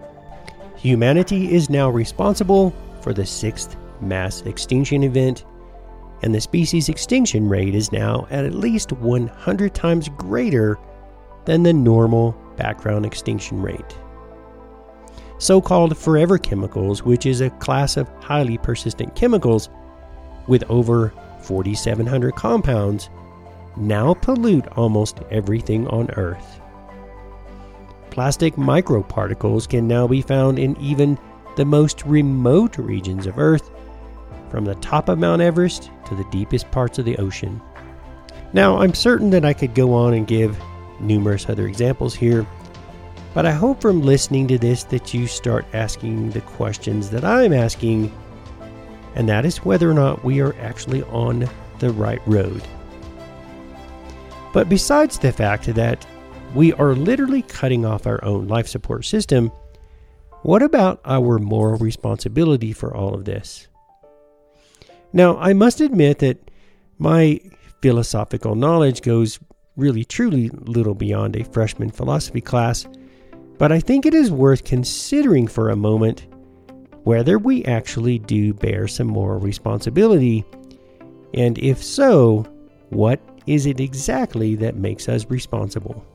Humanity 0.81 1.53
is 1.53 1.69
now 1.69 1.89
responsible 1.89 2.73
for 3.01 3.11
the 3.13 3.25
sixth 3.25 3.75
mass 3.99 4.41
extinction 4.43 5.03
event 5.03 5.43
and 6.23 6.33
the 6.33 6.39
species 6.39 6.87
extinction 6.87 7.49
rate 7.49 7.75
is 7.75 7.91
now 7.91 8.25
at 8.29 8.45
at 8.45 8.53
least 8.53 8.93
100 8.93 9.75
times 9.75 10.07
greater 10.15 10.79
than 11.43 11.63
the 11.63 11.73
normal 11.73 12.31
background 12.55 13.05
extinction 13.05 13.61
rate. 13.61 13.97
So 15.37 15.59
called 15.59 15.97
forever 15.97 16.37
chemicals, 16.37 17.03
which 17.03 17.25
is 17.25 17.41
a 17.41 17.49
class 17.49 17.97
of 17.97 18.09
highly 18.21 18.57
persistent 18.57 19.15
chemicals 19.15 19.69
with 20.47 20.63
over 20.69 21.13
4,700 21.41 22.35
compounds, 22.35 23.09
now 23.75 24.13
pollute 24.13 24.67
almost 24.77 25.19
everything 25.29 25.87
on 25.89 26.09
Earth. 26.11 26.61
Plastic 28.11 28.55
microparticles 28.55 29.69
can 29.69 29.87
now 29.87 30.07
be 30.07 30.21
found 30.21 30.59
in 30.59 30.75
even 30.77 31.17
the 31.55 31.65
most 31.65 32.03
remote 32.05 32.77
regions 32.77 33.27
of 33.27 33.37
Earth 33.37 33.69
from 34.49 34.65
the 34.65 34.75
top 34.75 35.09
of 35.09 35.19
Mount 35.19 35.41
Everest 35.41 35.91
to 36.07 36.15
the 36.15 36.25
deepest 36.31 36.69
parts 36.71 36.97
of 36.97 37.05
the 37.05 37.17
ocean. 37.17 37.61
Now, 38.51 38.77
I'm 38.79 38.93
certain 38.93 39.29
that 39.29 39.45
I 39.45 39.53
could 39.53 39.75
go 39.75 39.93
on 39.93 40.13
and 40.13 40.25
give 40.25 40.59
numerous 40.99 41.47
other 41.47 41.67
examples 41.67 42.15
here, 42.15 42.47
but 43.33 43.45
I 43.45 43.51
hope 43.51 43.79
from 43.79 44.01
listening 44.01 44.47
to 44.47 44.57
this 44.57 44.83
that 44.85 45.13
you 45.13 45.27
start 45.27 45.65
asking 45.73 46.31
the 46.31 46.41
questions 46.41 47.11
that 47.11 47.23
I'm 47.23 47.53
asking, 47.53 48.11
and 49.15 49.29
that 49.29 49.45
is 49.45 49.63
whether 49.63 49.89
or 49.89 49.93
not 49.93 50.23
we 50.23 50.41
are 50.41 50.55
actually 50.59 51.03
on 51.03 51.47
the 51.77 51.91
right 51.91 52.21
road. 52.25 52.63
But 54.51 54.67
besides 54.67 55.19
the 55.19 55.31
fact 55.31 55.65
that 55.75 56.05
we 56.55 56.73
are 56.73 56.95
literally 56.95 57.43
cutting 57.43 57.85
off 57.85 58.07
our 58.07 58.23
own 58.23 58.47
life 58.47 58.67
support 58.67 59.05
system, 59.05 59.51
what 60.41 60.63
about 60.63 61.01
our 61.05 61.37
moral 61.37 61.77
responsibility 61.77 62.73
for 62.73 62.95
all 62.95 63.13
of 63.13 63.25
this? 63.25 63.67
Now, 65.13 65.37
I 65.37 65.53
must 65.53 65.81
admit 65.81 66.19
that 66.19 66.51
my 66.97 67.39
philosophical 67.81 68.55
knowledge 68.55 69.01
goes 69.01 69.39
really 69.75 70.03
truly 70.03 70.49
little 70.49 70.95
beyond 70.95 71.35
a 71.35 71.45
freshman 71.45 71.89
philosophy 71.89 72.41
class, 72.41 72.87
but 73.57 73.71
I 73.71 73.79
think 73.79 74.05
it 74.05 74.13
is 74.13 74.31
worth 74.31 74.63
considering 74.63 75.47
for 75.47 75.69
a 75.69 75.75
moment 75.75 76.25
whether 77.03 77.37
we 77.37 77.63
actually 77.65 78.19
do 78.19 78.53
bear 78.53 78.87
some 78.87 79.07
moral 79.07 79.39
responsibility, 79.39 80.45
and 81.33 81.57
if 81.59 81.83
so, 81.83 82.45
what 82.89 83.19
is 83.47 83.65
it 83.65 83.79
exactly 83.79 84.55
that 84.55 84.75
makes 84.75 85.07
us 85.07 85.25
responsible? 85.29 86.05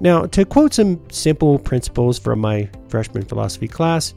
Now, 0.00 0.26
to 0.26 0.44
quote 0.44 0.74
some 0.74 1.00
simple 1.10 1.58
principles 1.58 2.18
from 2.18 2.40
my 2.40 2.68
freshman 2.88 3.24
philosophy 3.24 3.68
class, 3.68 4.14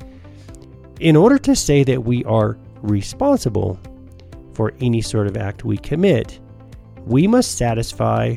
in 0.99 1.15
order 1.15 1.37
to 1.39 1.55
say 1.55 1.83
that 1.83 2.03
we 2.03 2.23
are 2.23 2.57
responsible 2.81 3.79
for 4.53 4.73
any 4.79 5.01
sort 5.01 5.27
of 5.27 5.37
act 5.37 5.65
we 5.65 5.77
commit, 5.77 6.39
we 7.05 7.27
must 7.27 7.57
satisfy 7.57 8.35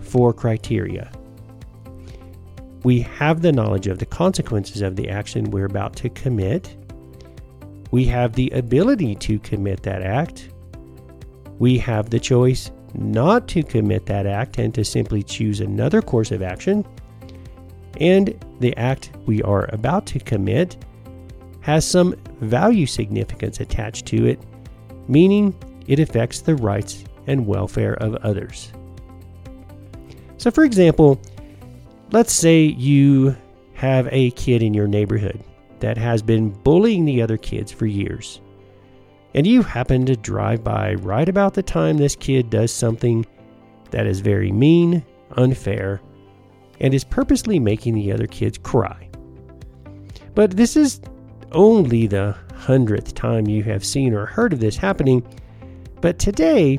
four 0.00 0.32
criteria. 0.32 1.12
We 2.82 3.00
have 3.02 3.42
the 3.42 3.52
knowledge 3.52 3.86
of 3.86 3.98
the 3.98 4.06
consequences 4.06 4.80
of 4.80 4.96
the 4.96 5.10
action 5.10 5.50
we're 5.50 5.66
about 5.66 5.94
to 5.96 6.08
commit. 6.08 6.74
We 7.90 8.06
have 8.06 8.32
the 8.32 8.50
ability 8.50 9.16
to 9.16 9.38
commit 9.40 9.82
that 9.82 10.02
act. 10.02 10.48
We 11.58 11.76
have 11.78 12.08
the 12.08 12.20
choice 12.20 12.70
not 12.94 13.48
to 13.48 13.62
commit 13.62 14.06
that 14.06 14.26
act 14.26 14.58
and 14.58 14.74
to 14.74 14.84
simply 14.84 15.22
choose 15.22 15.60
another 15.60 16.02
course 16.02 16.30
of 16.30 16.42
action. 16.42 16.86
And 18.00 18.38
the 18.60 18.76
act 18.76 19.10
we 19.26 19.42
are 19.42 19.68
about 19.72 20.06
to 20.06 20.18
commit 20.18 20.76
has 21.60 21.86
some 21.86 22.14
value 22.40 22.86
significance 22.86 23.60
attached 23.60 24.06
to 24.06 24.26
it, 24.26 24.40
meaning 25.08 25.54
it 25.86 25.98
affects 26.00 26.40
the 26.40 26.56
rights 26.56 27.04
and 27.26 27.46
welfare 27.46 27.94
of 27.94 28.14
others. 28.16 28.72
So, 30.38 30.50
for 30.50 30.64
example, 30.64 31.20
let's 32.12 32.32
say 32.32 32.62
you 32.62 33.36
have 33.74 34.08
a 34.10 34.30
kid 34.32 34.62
in 34.62 34.74
your 34.74 34.88
neighborhood 34.88 35.42
that 35.80 35.96
has 35.96 36.22
been 36.22 36.50
bullying 36.50 37.04
the 37.04 37.22
other 37.22 37.36
kids 37.36 37.72
for 37.72 37.86
years. 37.86 38.40
And 39.34 39.46
you 39.46 39.62
happen 39.62 40.06
to 40.06 40.16
drive 40.16 40.64
by 40.64 40.94
right 40.94 41.28
about 41.28 41.54
the 41.54 41.62
time 41.62 41.96
this 41.96 42.16
kid 42.16 42.50
does 42.50 42.72
something 42.72 43.24
that 43.90 44.06
is 44.06 44.20
very 44.20 44.50
mean, 44.50 45.04
unfair, 45.32 46.00
and 46.80 46.92
is 46.94 47.04
purposely 47.04 47.58
making 47.58 47.94
the 47.94 48.12
other 48.12 48.26
kids 48.26 48.58
cry. 48.58 49.08
But 50.34 50.56
this 50.56 50.76
is 50.76 51.00
only 51.52 52.06
the 52.06 52.36
hundredth 52.54 53.14
time 53.14 53.46
you 53.46 53.62
have 53.64 53.84
seen 53.84 54.14
or 54.14 54.26
heard 54.26 54.52
of 54.52 54.60
this 54.60 54.76
happening. 54.76 55.26
But 56.00 56.18
today, 56.18 56.78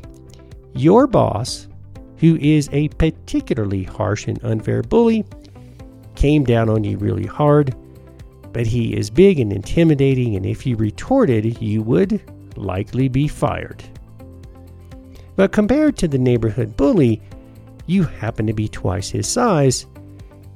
your 0.74 1.06
boss, 1.06 1.68
who 2.16 2.36
is 2.36 2.68
a 2.72 2.88
particularly 2.88 3.84
harsh 3.84 4.26
and 4.26 4.42
unfair 4.44 4.82
bully, 4.82 5.24
came 6.14 6.44
down 6.44 6.68
on 6.68 6.84
you 6.84 6.98
really 6.98 7.26
hard. 7.26 7.74
But 8.52 8.66
he 8.66 8.94
is 8.94 9.10
big 9.10 9.40
and 9.40 9.52
intimidating, 9.52 10.36
and 10.36 10.44
if 10.44 10.66
you 10.66 10.76
retorted, 10.76 11.60
you 11.62 11.82
would 11.82 12.22
likely 12.56 13.08
be 13.08 13.28
fired. 13.28 13.82
But 15.36 15.52
compared 15.52 15.96
to 15.98 16.08
the 16.08 16.18
neighborhood 16.18 16.76
bully, 16.76 17.22
you 17.86 18.04
happen 18.04 18.46
to 18.46 18.52
be 18.52 18.68
twice 18.68 19.10
his 19.10 19.26
size, 19.26 19.86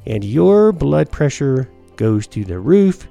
and 0.06 0.24
your 0.24 0.72
blood 0.72 1.10
pressure 1.10 1.70
goes 1.96 2.26
to 2.28 2.44
the 2.44 2.58
roof, 2.58 3.08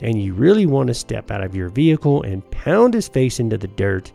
and 0.00 0.22
you 0.22 0.32
really 0.32 0.66
want 0.66 0.86
to 0.86 0.94
step 0.94 1.30
out 1.30 1.42
of 1.42 1.54
your 1.54 1.68
vehicle 1.68 2.22
and 2.22 2.48
pound 2.50 2.94
his 2.94 3.08
face 3.08 3.40
into 3.40 3.58
the 3.58 3.68
dirt 3.68 4.12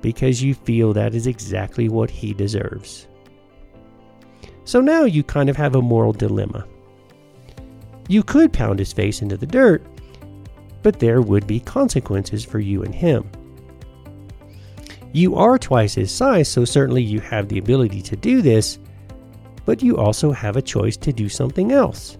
because 0.00 0.42
you 0.42 0.54
feel 0.54 0.92
that 0.92 1.14
is 1.14 1.26
exactly 1.26 1.88
what 1.88 2.10
he 2.10 2.32
deserves. 2.32 3.08
So 4.64 4.80
now 4.80 5.04
you 5.04 5.22
kind 5.22 5.50
of 5.50 5.56
have 5.56 5.74
a 5.74 5.82
moral 5.82 6.12
dilemma. 6.12 6.66
You 8.08 8.22
could 8.22 8.52
pound 8.52 8.78
his 8.78 8.92
face 8.92 9.22
into 9.22 9.36
the 9.36 9.46
dirt, 9.46 9.84
but 10.82 10.98
there 10.98 11.20
would 11.20 11.46
be 11.46 11.60
consequences 11.60 12.44
for 12.44 12.58
you 12.58 12.82
and 12.82 12.94
him. 12.94 13.30
You 15.12 15.36
are 15.36 15.58
twice 15.58 15.94
his 15.94 16.12
size, 16.12 16.48
so 16.48 16.64
certainly 16.64 17.02
you 17.02 17.20
have 17.20 17.48
the 17.48 17.58
ability 17.58 18.02
to 18.02 18.16
do 18.16 18.42
this, 18.42 18.78
but 19.64 19.82
you 19.82 19.96
also 19.96 20.32
have 20.32 20.56
a 20.56 20.62
choice 20.62 20.96
to 20.98 21.12
do 21.12 21.28
something 21.28 21.72
else. 21.72 22.18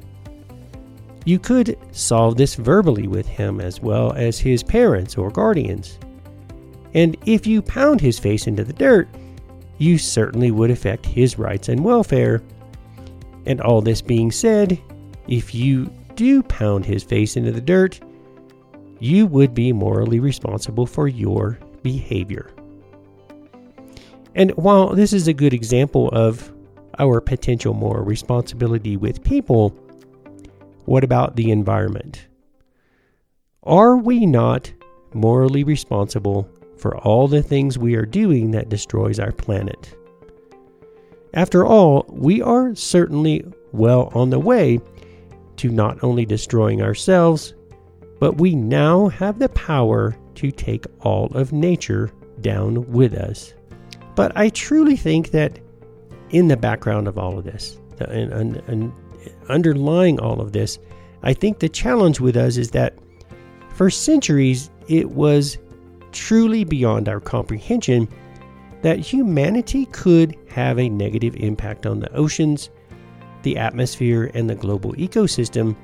You 1.24 1.38
could 1.38 1.76
solve 1.92 2.36
this 2.36 2.54
verbally 2.54 3.06
with 3.06 3.26
him 3.26 3.60
as 3.60 3.80
well 3.80 4.12
as 4.14 4.38
his 4.38 4.62
parents 4.62 5.18
or 5.18 5.30
guardians. 5.30 5.98
And 6.94 7.16
if 7.26 7.46
you 7.46 7.60
pound 7.60 8.00
his 8.00 8.18
face 8.18 8.46
into 8.46 8.64
the 8.64 8.72
dirt, 8.72 9.08
you 9.76 9.98
certainly 9.98 10.50
would 10.50 10.70
affect 10.70 11.04
his 11.04 11.38
rights 11.38 11.68
and 11.68 11.84
welfare. 11.84 12.42
And 13.44 13.60
all 13.60 13.82
this 13.82 14.00
being 14.00 14.32
said, 14.32 14.80
if 15.28 15.54
you 15.54 15.92
do 16.14 16.42
pound 16.42 16.86
his 16.86 17.04
face 17.04 17.36
into 17.36 17.52
the 17.52 17.60
dirt, 17.60 18.00
you 18.98 19.26
would 19.26 19.54
be 19.54 19.72
morally 19.72 20.20
responsible 20.20 20.86
for 20.86 21.06
your 21.06 21.58
behavior. 21.82 22.50
And 24.38 24.52
while 24.52 24.94
this 24.94 25.12
is 25.12 25.26
a 25.26 25.32
good 25.32 25.52
example 25.52 26.10
of 26.10 26.52
our 27.00 27.20
potential 27.20 27.74
moral 27.74 28.04
responsibility 28.04 28.96
with 28.96 29.24
people, 29.24 29.70
what 30.84 31.02
about 31.02 31.34
the 31.34 31.50
environment? 31.50 32.28
Are 33.64 33.96
we 33.96 34.26
not 34.26 34.72
morally 35.12 35.64
responsible 35.64 36.48
for 36.76 36.96
all 36.98 37.26
the 37.26 37.42
things 37.42 37.78
we 37.78 37.96
are 37.96 38.06
doing 38.06 38.52
that 38.52 38.68
destroys 38.68 39.18
our 39.18 39.32
planet? 39.32 39.96
After 41.34 41.66
all, 41.66 42.06
we 42.08 42.40
are 42.40 42.76
certainly 42.76 43.44
well 43.72 44.12
on 44.14 44.30
the 44.30 44.38
way 44.38 44.78
to 45.56 45.68
not 45.68 46.04
only 46.04 46.24
destroying 46.24 46.80
ourselves, 46.80 47.54
but 48.20 48.38
we 48.38 48.54
now 48.54 49.08
have 49.08 49.40
the 49.40 49.48
power 49.48 50.16
to 50.36 50.52
take 50.52 50.86
all 51.00 51.26
of 51.36 51.52
nature 51.52 52.12
down 52.40 52.88
with 52.92 53.14
us. 53.14 53.52
But 54.18 54.32
I 54.34 54.48
truly 54.48 54.96
think 54.96 55.30
that 55.30 55.60
in 56.30 56.48
the 56.48 56.56
background 56.56 57.06
of 57.06 57.18
all 57.18 57.38
of 57.38 57.44
this, 57.44 57.78
and, 58.00 58.32
and, 58.32 58.56
and 58.66 58.92
underlying 59.48 60.18
all 60.18 60.40
of 60.40 60.50
this, 60.50 60.80
I 61.22 61.32
think 61.32 61.60
the 61.60 61.68
challenge 61.68 62.18
with 62.18 62.36
us 62.36 62.56
is 62.56 62.72
that 62.72 62.98
for 63.76 63.90
centuries 63.90 64.70
it 64.88 65.12
was 65.12 65.58
truly 66.10 66.64
beyond 66.64 67.08
our 67.08 67.20
comprehension 67.20 68.08
that 68.82 68.98
humanity 68.98 69.86
could 69.92 70.34
have 70.48 70.80
a 70.80 70.88
negative 70.88 71.36
impact 71.36 71.86
on 71.86 72.00
the 72.00 72.12
oceans, 72.12 72.70
the 73.44 73.56
atmosphere, 73.56 74.32
and 74.34 74.50
the 74.50 74.56
global 74.56 74.94
ecosystem 74.94 75.76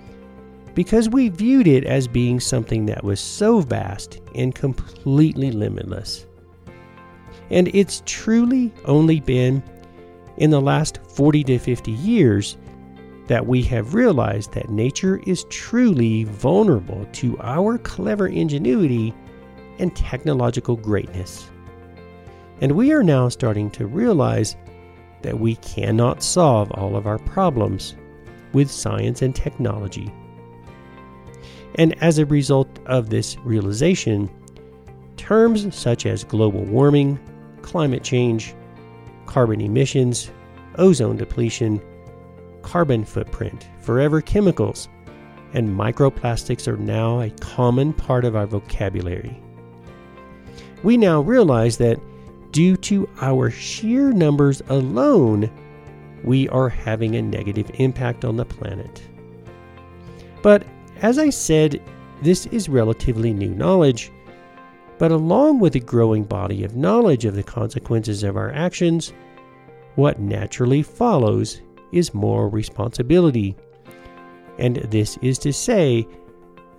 because 0.74 1.08
we 1.08 1.28
viewed 1.28 1.68
it 1.68 1.84
as 1.84 2.08
being 2.08 2.40
something 2.40 2.86
that 2.86 3.04
was 3.04 3.20
so 3.20 3.60
vast 3.60 4.20
and 4.34 4.56
completely 4.56 5.52
limitless. 5.52 6.26
And 7.54 7.70
it's 7.72 8.02
truly 8.04 8.72
only 8.84 9.20
been 9.20 9.62
in 10.38 10.50
the 10.50 10.60
last 10.60 10.98
40 11.06 11.44
to 11.44 11.58
50 11.60 11.92
years 11.92 12.58
that 13.28 13.46
we 13.46 13.62
have 13.62 13.94
realized 13.94 14.52
that 14.54 14.70
nature 14.70 15.20
is 15.24 15.46
truly 15.50 16.24
vulnerable 16.24 17.06
to 17.12 17.38
our 17.40 17.78
clever 17.78 18.26
ingenuity 18.26 19.14
and 19.78 19.94
technological 19.94 20.76
greatness. 20.76 21.48
And 22.60 22.72
we 22.72 22.92
are 22.92 23.04
now 23.04 23.28
starting 23.28 23.70
to 23.70 23.86
realize 23.86 24.56
that 25.22 25.38
we 25.38 25.54
cannot 25.56 26.24
solve 26.24 26.72
all 26.72 26.96
of 26.96 27.06
our 27.06 27.18
problems 27.20 27.94
with 28.52 28.68
science 28.68 29.22
and 29.22 29.32
technology. 29.32 30.12
And 31.76 31.96
as 32.02 32.18
a 32.18 32.26
result 32.26 32.80
of 32.86 33.10
this 33.10 33.36
realization, 33.44 34.28
terms 35.16 35.72
such 35.72 36.04
as 36.04 36.24
global 36.24 36.64
warming, 36.64 37.20
climate 37.64 38.04
change, 38.04 38.54
carbon 39.26 39.60
emissions, 39.60 40.30
ozone 40.76 41.16
depletion, 41.16 41.80
carbon 42.62 43.04
footprint, 43.04 43.68
forever 43.80 44.20
chemicals, 44.20 44.88
and 45.54 45.68
microplastics 45.68 46.68
are 46.68 46.76
now 46.76 47.20
a 47.20 47.30
common 47.40 47.92
part 47.92 48.24
of 48.24 48.36
our 48.36 48.46
vocabulary. 48.46 49.40
We 50.82 50.96
now 50.96 51.22
realize 51.22 51.78
that 51.78 51.98
due 52.52 52.76
to 52.76 53.08
our 53.20 53.50
sheer 53.50 54.12
numbers 54.12 54.62
alone, 54.68 55.50
we 56.22 56.48
are 56.50 56.68
having 56.68 57.16
a 57.16 57.22
negative 57.22 57.70
impact 57.74 58.24
on 58.24 58.36
the 58.36 58.44
planet. 58.44 59.02
But 60.42 60.64
as 61.00 61.18
I 61.18 61.30
said, 61.30 61.82
this 62.22 62.46
is 62.46 62.68
relatively 62.68 63.32
new 63.32 63.54
knowledge, 63.54 64.12
but 64.98 65.10
along 65.10 65.60
with 65.60 65.74
a 65.74 65.80
growing 65.80 66.24
body 66.24 66.64
of 66.64 66.76
knowledge 66.76 67.24
of 67.24 67.34
the 67.34 67.42
consequences 67.42 68.22
of 68.22 68.36
our 68.36 68.52
actions, 68.52 69.12
what 69.96 70.20
naturally 70.20 70.82
follows 70.82 71.60
is 71.92 72.14
moral 72.14 72.50
responsibility. 72.50 73.56
And 74.58 74.76
this 74.76 75.16
is 75.18 75.38
to 75.38 75.52
say 75.52 76.06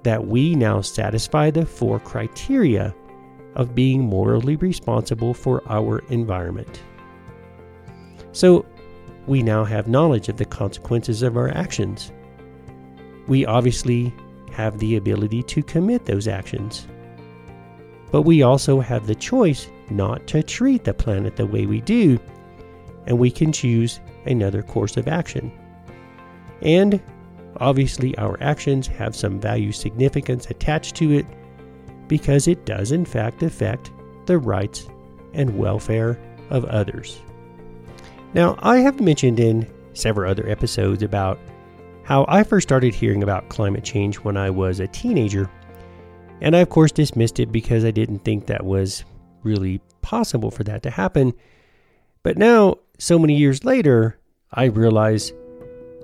that 0.04 0.28
we 0.28 0.56
now 0.56 0.82
satisfy 0.82 1.50
the 1.50 1.66
four 1.66 2.00
criteria 2.00 2.94
of 3.56 3.76
being 3.76 4.02
morally 4.02 4.56
responsible 4.58 5.34
for 5.34 5.62
our 5.68 6.00
environment. 6.10 6.82
So, 8.32 8.66
we 9.28 9.42
now 9.42 9.64
have 9.64 9.88
knowledge 9.88 10.30
of 10.30 10.38
the 10.38 10.46
consequences 10.46 11.24
of 11.24 11.36
our 11.36 11.50
actions. 11.50 12.12
We 13.28 13.46
obviously 13.46 14.14
have 14.52 14.78
the 14.78 14.98
ability 14.98 15.42
to 15.44 15.64
commit 15.64 16.06
those 16.06 16.28
actions. 16.28 16.88
But 18.16 18.22
we 18.22 18.44
also 18.44 18.80
have 18.80 19.08
the 19.08 19.14
choice 19.14 19.68
not 19.90 20.26
to 20.28 20.42
treat 20.42 20.86
the 20.86 20.94
planet 20.94 21.36
the 21.36 21.46
way 21.46 21.66
we 21.66 21.82
do, 21.82 22.18
and 23.08 23.20
we 23.20 23.30
can 23.30 23.52
choose 23.52 24.00
another 24.26 24.64
course 24.64 24.96
of 24.96 25.10
action. 25.10 25.52
And 26.62 27.02
obviously, 27.58 28.18
our 28.18 28.42
actions 28.42 28.88
have 28.88 29.18
some 29.18 29.38
value 29.38 29.74
significance 29.74 30.50
attached 30.50 30.96
to 30.96 31.12
it 31.12 31.26
because 32.08 32.48
it 32.48 32.66
does, 32.66 32.94
in 32.94 33.04
fact, 33.04 33.44
affect 33.44 33.92
the 34.28 34.38
rights 34.38 34.88
and 35.34 35.58
welfare 35.58 36.18
of 36.52 36.64
others. 36.64 37.20
Now, 38.34 38.56
I 38.60 38.78
have 38.78 39.02
mentioned 39.02 39.42
in 39.42 39.70
several 39.92 40.32
other 40.32 40.48
episodes 40.48 41.04
about 41.04 41.38
how 42.04 42.24
I 42.30 42.44
first 42.44 42.66
started 42.66 42.96
hearing 42.96 43.24
about 43.24 43.50
climate 43.50 43.84
change 43.84 44.20
when 44.20 44.38
I 44.38 44.52
was 44.52 44.80
a 44.80 44.88
teenager 44.88 45.52
and 46.42 46.56
I, 46.56 46.60
of 46.60 46.70
course, 46.70 46.92
dismissed 46.92 47.40
it 47.40 47.52
because 47.52 47.86
I 47.86 47.92
didn't 47.92 48.20
think 48.20 48.48
that 48.48 48.66
was 48.66 49.04
really 49.44 49.82
possible 50.02 50.52
for 50.52 50.64
that 50.64 50.84
to 50.84 50.90
happen. 50.90 51.34
But 52.24 52.38
now, 52.38 52.78
so 52.98 53.20
many 53.20 53.36
years 53.36 53.64
later, 53.64 54.20
I 54.52 54.66
realize 54.66 55.32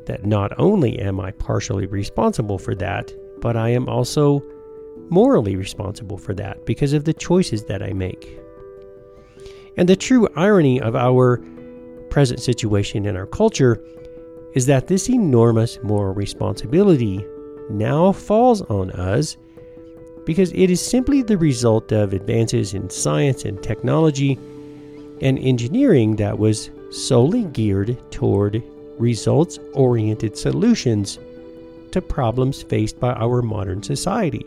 that 0.05 0.25
not 0.25 0.57
only 0.59 0.99
am 0.99 1.19
I 1.19 1.31
partially 1.31 1.85
responsible 1.85 2.57
for 2.57 2.75
that, 2.75 3.11
but 3.39 3.55
I 3.55 3.69
am 3.69 3.87
also 3.87 4.43
morally 5.09 5.55
responsible 5.55 6.17
for 6.17 6.33
that 6.35 6.65
because 6.65 6.93
of 6.93 7.05
the 7.05 7.13
choices 7.13 7.65
that 7.65 7.83
I 7.83 7.93
make. 7.93 8.39
And 9.77 9.87
the 9.87 9.95
true 9.95 10.27
irony 10.35 10.81
of 10.81 10.95
our 10.95 11.41
present 12.09 12.39
situation 12.41 13.05
in 13.05 13.15
our 13.15 13.25
culture 13.25 13.81
is 14.53 14.65
that 14.65 14.87
this 14.87 15.09
enormous 15.09 15.79
moral 15.81 16.13
responsibility 16.13 17.25
now 17.69 18.11
falls 18.11 18.61
on 18.63 18.91
us 18.91 19.37
because 20.25 20.51
it 20.53 20.69
is 20.69 20.81
simply 20.81 21.21
the 21.21 21.37
result 21.37 21.91
of 21.91 22.13
advances 22.13 22.73
in 22.73 22.89
science 22.89 23.45
and 23.45 23.61
technology 23.61 24.37
and 25.21 25.39
engineering 25.39 26.15
that 26.17 26.39
was 26.39 26.69
solely 26.89 27.45
geared 27.45 27.97
toward 28.11 28.63
results 28.97 29.59
oriented 29.73 30.37
solutions 30.37 31.19
to 31.91 32.01
problems 32.01 32.63
faced 32.63 32.99
by 32.99 33.13
our 33.13 33.41
modern 33.41 33.83
society. 33.83 34.45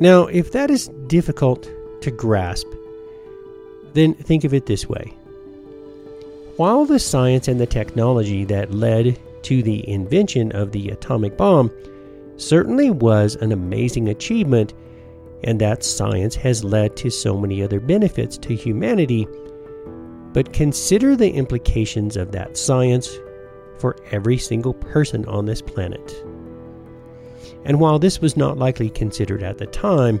Now, 0.00 0.26
if 0.26 0.52
that 0.52 0.70
is 0.70 0.88
difficult 1.06 1.68
to 2.00 2.10
grasp, 2.10 2.66
then 3.92 4.14
think 4.14 4.44
of 4.44 4.54
it 4.54 4.66
this 4.66 4.88
way. 4.88 5.14
While 6.56 6.86
the 6.86 6.98
science 6.98 7.48
and 7.48 7.60
the 7.60 7.66
technology 7.66 8.44
that 8.46 8.72
led 8.72 9.18
to 9.42 9.62
the 9.62 9.88
invention 9.88 10.52
of 10.52 10.72
the 10.72 10.90
atomic 10.90 11.36
bomb 11.36 11.70
certainly 12.40 12.90
was 12.90 13.36
an 13.36 13.52
amazing 13.52 14.08
achievement, 14.08 14.74
and 15.44 15.60
that 15.60 15.84
science 15.84 16.34
has 16.34 16.64
led 16.64 16.96
to 16.96 17.10
so 17.10 17.36
many 17.36 17.62
other 17.62 17.80
benefits 17.80 18.38
to 18.38 18.54
humanity, 18.54 19.26
but 20.32 20.52
consider 20.52 21.16
the 21.16 21.30
implications 21.30 22.16
of 22.16 22.32
that 22.32 22.56
science 22.56 23.08
for 23.78 23.96
every 24.10 24.38
single 24.38 24.74
person 24.74 25.24
on 25.26 25.46
this 25.46 25.62
planet. 25.62 26.24
And 27.64 27.80
while 27.80 27.98
this 27.98 28.20
was 28.20 28.36
not 28.36 28.58
likely 28.58 28.90
considered 28.90 29.42
at 29.42 29.58
the 29.58 29.66
time, 29.66 30.20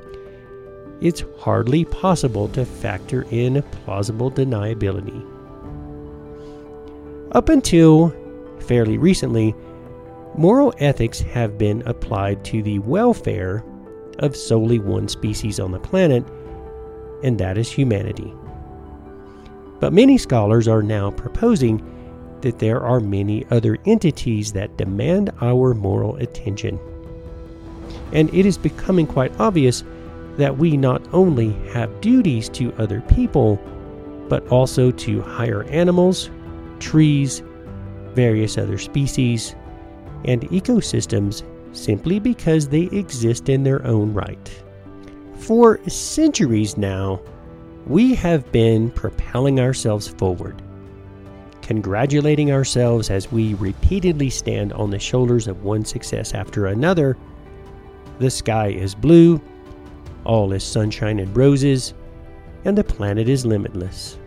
it's 1.00 1.24
hardly 1.38 1.84
possible 1.86 2.48
to 2.48 2.64
factor 2.64 3.26
in 3.30 3.62
plausible 3.84 4.30
deniability. 4.30 5.26
Up 7.32 7.48
until 7.48 8.14
fairly 8.60 8.98
recently, 8.98 9.54
moral 10.36 10.72
ethics 10.78 11.20
have 11.20 11.58
been 11.58 11.82
applied 11.86 12.44
to 12.46 12.62
the 12.62 12.78
welfare 12.80 13.64
of 14.18 14.36
solely 14.36 14.78
one 14.78 15.08
species 15.08 15.58
on 15.58 15.72
the 15.72 15.78
planet, 15.78 16.24
and 17.22 17.38
that 17.38 17.58
is 17.58 17.70
humanity. 17.70 18.32
But 19.80 19.92
many 19.92 20.18
scholars 20.18 20.68
are 20.68 20.82
now 20.82 21.10
proposing 21.10 21.82
that 22.42 22.58
there 22.58 22.82
are 22.82 23.00
many 23.00 23.46
other 23.50 23.78
entities 23.86 24.52
that 24.52 24.76
demand 24.76 25.30
our 25.40 25.74
moral 25.74 26.16
attention. 26.16 26.78
And 28.12 28.32
it 28.34 28.46
is 28.46 28.58
becoming 28.58 29.06
quite 29.06 29.38
obvious 29.40 29.84
that 30.36 30.56
we 30.56 30.76
not 30.76 31.02
only 31.12 31.52
have 31.72 32.00
duties 32.00 32.48
to 32.50 32.72
other 32.74 33.00
people, 33.02 33.56
but 34.28 34.46
also 34.48 34.90
to 34.90 35.22
higher 35.22 35.64
animals, 35.64 36.30
trees, 36.78 37.42
various 38.14 38.56
other 38.56 38.78
species, 38.78 39.54
and 40.24 40.42
ecosystems 40.50 41.42
simply 41.72 42.18
because 42.18 42.68
they 42.68 42.82
exist 42.92 43.48
in 43.48 43.62
their 43.62 43.84
own 43.86 44.12
right. 44.12 44.62
For 45.36 45.80
centuries 45.88 46.76
now, 46.76 47.20
we 47.86 48.14
have 48.14 48.50
been 48.52 48.90
propelling 48.90 49.58
ourselves 49.58 50.08
forward, 50.08 50.60
congratulating 51.62 52.52
ourselves 52.52 53.10
as 53.10 53.32
we 53.32 53.54
repeatedly 53.54 54.30
stand 54.30 54.72
on 54.74 54.90
the 54.90 54.98
shoulders 54.98 55.48
of 55.48 55.64
one 55.64 55.84
success 55.84 56.34
after 56.34 56.66
another. 56.66 57.16
The 58.18 58.30
sky 58.30 58.68
is 58.68 58.94
blue, 58.94 59.40
all 60.24 60.52
is 60.52 60.62
sunshine 60.62 61.18
and 61.18 61.34
roses, 61.36 61.94
and 62.64 62.76
the 62.76 62.84
planet 62.84 63.28
is 63.28 63.46
limitless. 63.46 64.18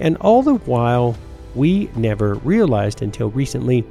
And 0.00 0.16
all 0.18 0.42
the 0.42 0.54
while, 0.54 1.16
we 1.54 1.90
never 1.96 2.34
realized 2.36 3.02
until 3.02 3.30
recently 3.30 3.84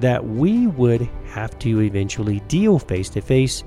that 0.00 0.26
we 0.26 0.66
would 0.66 1.08
have 1.26 1.58
to 1.60 1.80
eventually 1.80 2.40
deal 2.48 2.78
face 2.78 3.08
to 3.10 3.20
face 3.20 3.62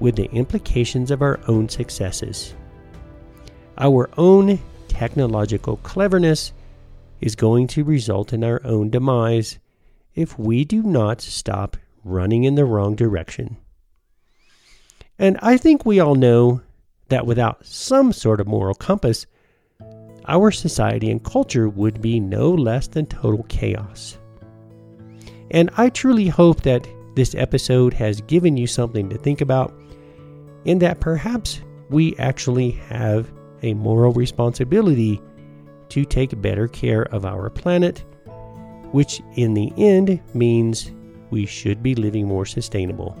with 0.00 0.16
the 0.16 0.30
implications 0.30 1.10
of 1.10 1.22
our 1.22 1.40
own 1.48 1.68
successes. 1.68 2.54
Our 3.78 4.08
own 4.16 4.58
technological 4.88 5.76
cleverness 5.78 6.52
is 7.20 7.34
going 7.34 7.66
to 7.68 7.84
result 7.84 8.32
in 8.32 8.44
our 8.44 8.60
own 8.64 8.90
demise 8.90 9.58
if 10.14 10.38
we 10.38 10.64
do 10.64 10.82
not 10.82 11.20
stop 11.20 11.76
running 12.04 12.44
in 12.44 12.54
the 12.54 12.64
wrong 12.64 12.94
direction. 12.94 13.56
And 15.18 15.36
I 15.42 15.56
think 15.56 15.84
we 15.84 16.00
all 16.00 16.14
know 16.14 16.62
that 17.08 17.26
without 17.26 17.64
some 17.64 18.12
sort 18.12 18.40
of 18.40 18.46
moral 18.46 18.74
compass, 18.74 19.26
our 20.26 20.50
society 20.50 21.10
and 21.10 21.24
culture 21.24 21.68
would 21.68 22.00
be 22.00 22.20
no 22.20 22.50
less 22.50 22.86
than 22.86 23.06
total 23.06 23.44
chaos. 23.44 24.18
And 25.50 25.70
I 25.76 25.88
truly 25.88 26.28
hope 26.28 26.62
that 26.62 26.86
this 27.14 27.34
episode 27.34 27.94
has 27.94 28.20
given 28.22 28.56
you 28.56 28.66
something 28.66 29.08
to 29.08 29.18
think 29.18 29.40
about, 29.40 29.74
and 30.66 30.80
that 30.82 31.00
perhaps 31.00 31.60
we 31.90 32.14
actually 32.16 32.72
have 32.72 33.30
a 33.62 33.74
moral 33.74 34.12
responsibility 34.12 35.20
to 35.88 36.04
take 36.04 36.40
better 36.40 36.68
care 36.68 37.02
of 37.14 37.24
our 37.24 37.48
planet, 37.50 38.04
which 38.92 39.20
in 39.36 39.54
the 39.54 39.72
end 39.76 40.20
means 40.34 40.92
we 41.30 41.46
should 41.46 41.82
be 41.82 41.94
living 41.94 42.26
more 42.26 42.46
sustainable. 42.46 43.16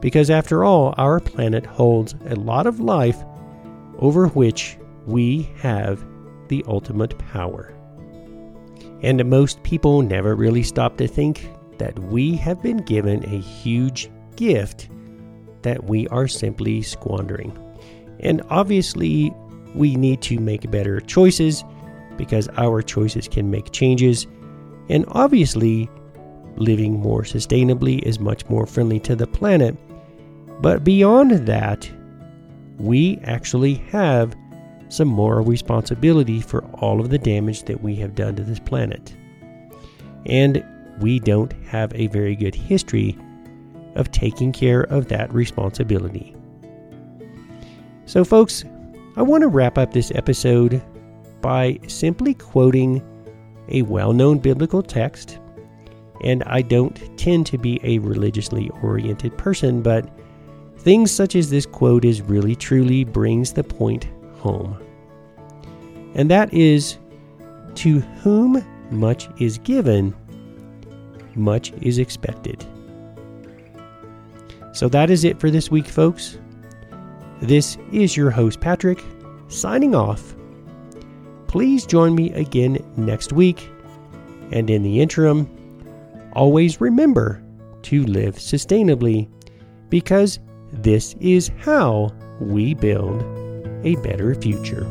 Because 0.00 0.30
after 0.30 0.64
all, 0.64 0.94
our 0.98 1.20
planet 1.20 1.64
holds 1.64 2.14
a 2.26 2.36
lot 2.36 2.66
of 2.66 2.80
life 2.80 3.16
over 3.98 4.28
which 4.28 4.76
we 5.06 5.50
have 5.56 6.04
the 6.48 6.64
ultimate 6.68 7.16
power. 7.18 7.75
And 9.02 9.24
most 9.28 9.62
people 9.62 10.02
never 10.02 10.34
really 10.34 10.62
stop 10.62 10.96
to 10.98 11.06
think 11.06 11.48
that 11.78 11.98
we 11.98 12.34
have 12.36 12.62
been 12.62 12.78
given 12.78 13.24
a 13.24 13.38
huge 13.40 14.10
gift 14.36 14.88
that 15.62 15.84
we 15.84 16.08
are 16.08 16.28
simply 16.28 16.82
squandering. 16.82 17.56
And 18.20 18.42
obviously, 18.48 19.32
we 19.74 19.96
need 19.96 20.22
to 20.22 20.38
make 20.38 20.70
better 20.70 21.00
choices 21.00 21.64
because 22.16 22.48
our 22.56 22.82
choices 22.82 23.28
can 23.28 23.50
make 23.50 23.72
changes. 23.72 24.26
And 24.88 25.04
obviously, 25.08 25.90
living 26.56 26.98
more 27.00 27.22
sustainably 27.22 28.00
is 28.02 28.18
much 28.18 28.48
more 28.48 28.66
friendly 28.66 29.00
to 29.00 29.14
the 29.14 29.26
planet. 29.26 29.76
But 30.62 30.84
beyond 30.84 31.46
that, 31.46 31.90
we 32.78 33.18
actually 33.24 33.74
have 33.90 34.34
some 34.88 35.08
moral 35.08 35.44
responsibility 35.44 36.40
for 36.40 36.64
all 36.74 37.00
of 37.00 37.10
the 37.10 37.18
damage 37.18 37.64
that 37.64 37.82
we 37.82 37.96
have 37.96 38.14
done 38.14 38.36
to 38.36 38.42
this 38.42 38.60
planet. 38.60 39.14
And 40.26 40.64
we 41.00 41.18
don't 41.18 41.52
have 41.64 41.92
a 41.94 42.06
very 42.08 42.36
good 42.36 42.54
history 42.54 43.16
of 43.94 44.10
taking 44.10 44.52
care 44.52 44.82
of 44.82 45.08
that 45.08 45.32
responsibility. 45.32 46.34
So, 48.04 48.24
folks, 48.24 48.64
I 49.16 49.22
want 49.22 49.42
to 49.42 49.48
wrap 49.48 49.78
up 49.78 49.92
this 49.92 50.12
episode 50.14 50.82
by 51.40 51.78
simply 51.88 52.34
quoting 52.34 53.02
a 53.68 53.82
well 53.82 54.12
known 54.12 54.38
biblical 54.38 54.82
text. 54.82 55.38
And 56.22 56.42
I 56.44 56.62
don't 56.62 57.18
tend 57.18 57.46
to 57.46 57.58
be 57.58 57.78
a 57.82 57.98
religiously 57.98 58.70
oriented 58.82 59.36
person, 59.36 59.82
but 59.82 60.08
things 60.78 61.10
such 61.10 61.36
as 61.36 61.50
this 61.50 61.66
quote 61.66 62.04
is 62.04 62.22
really 62.22 62.54
truly 62.54 63.04
brings 63.04 63.52
the 63.52 63.64
point 63.64 64.06
home. 64.46 64.76
And 66.14 66.30
that 66.30 66.52
is 66.54 66.98
to 67.76 68.00
whom 68.22 68.64
much 68.90 69.28
is 69.40 69.58
given, 69.58 70.14
much 71.34 71.72
is 71.82 71.98
expected. 71.98 72.64
So 74.72 74.88
that 74.88 75.10
is 75.10 75.24
it 75.24 75.40
for 75.40 75.50
this 75.50 75.70
week, 75.70 75.86
folks. 75.86 76.38
This 77.40 77.76
is 77.92 78.16
your 78.16 78.30
host, 78.30 78.60
Patrick, 78.60 79.02
signing 79.48 79.94
off. 79.94 80.34
Please 81.48 81.86
join 81.86 82.14
me 82.14 82.32
again 82.32 82.78
next 82.96 83.32
week. 83.32 83.68
And 84.52 84.70
in 84.70 84.82
the 84.82 85.00
interim, 85.00 85.48
always 86.34 86.80
remember 86.80 87.42
to 87.82 88.04
live 88.06 88.36
sustainably 88.36 89.28
because 89.88 90.38
this 90.72 91.14
is 91.20 91.50
how 91.58 92.10
we 92.40 92.74
build 92.74 93.22
a 93.84 93.96
better 93.96 94.34
future. 94.34 94.86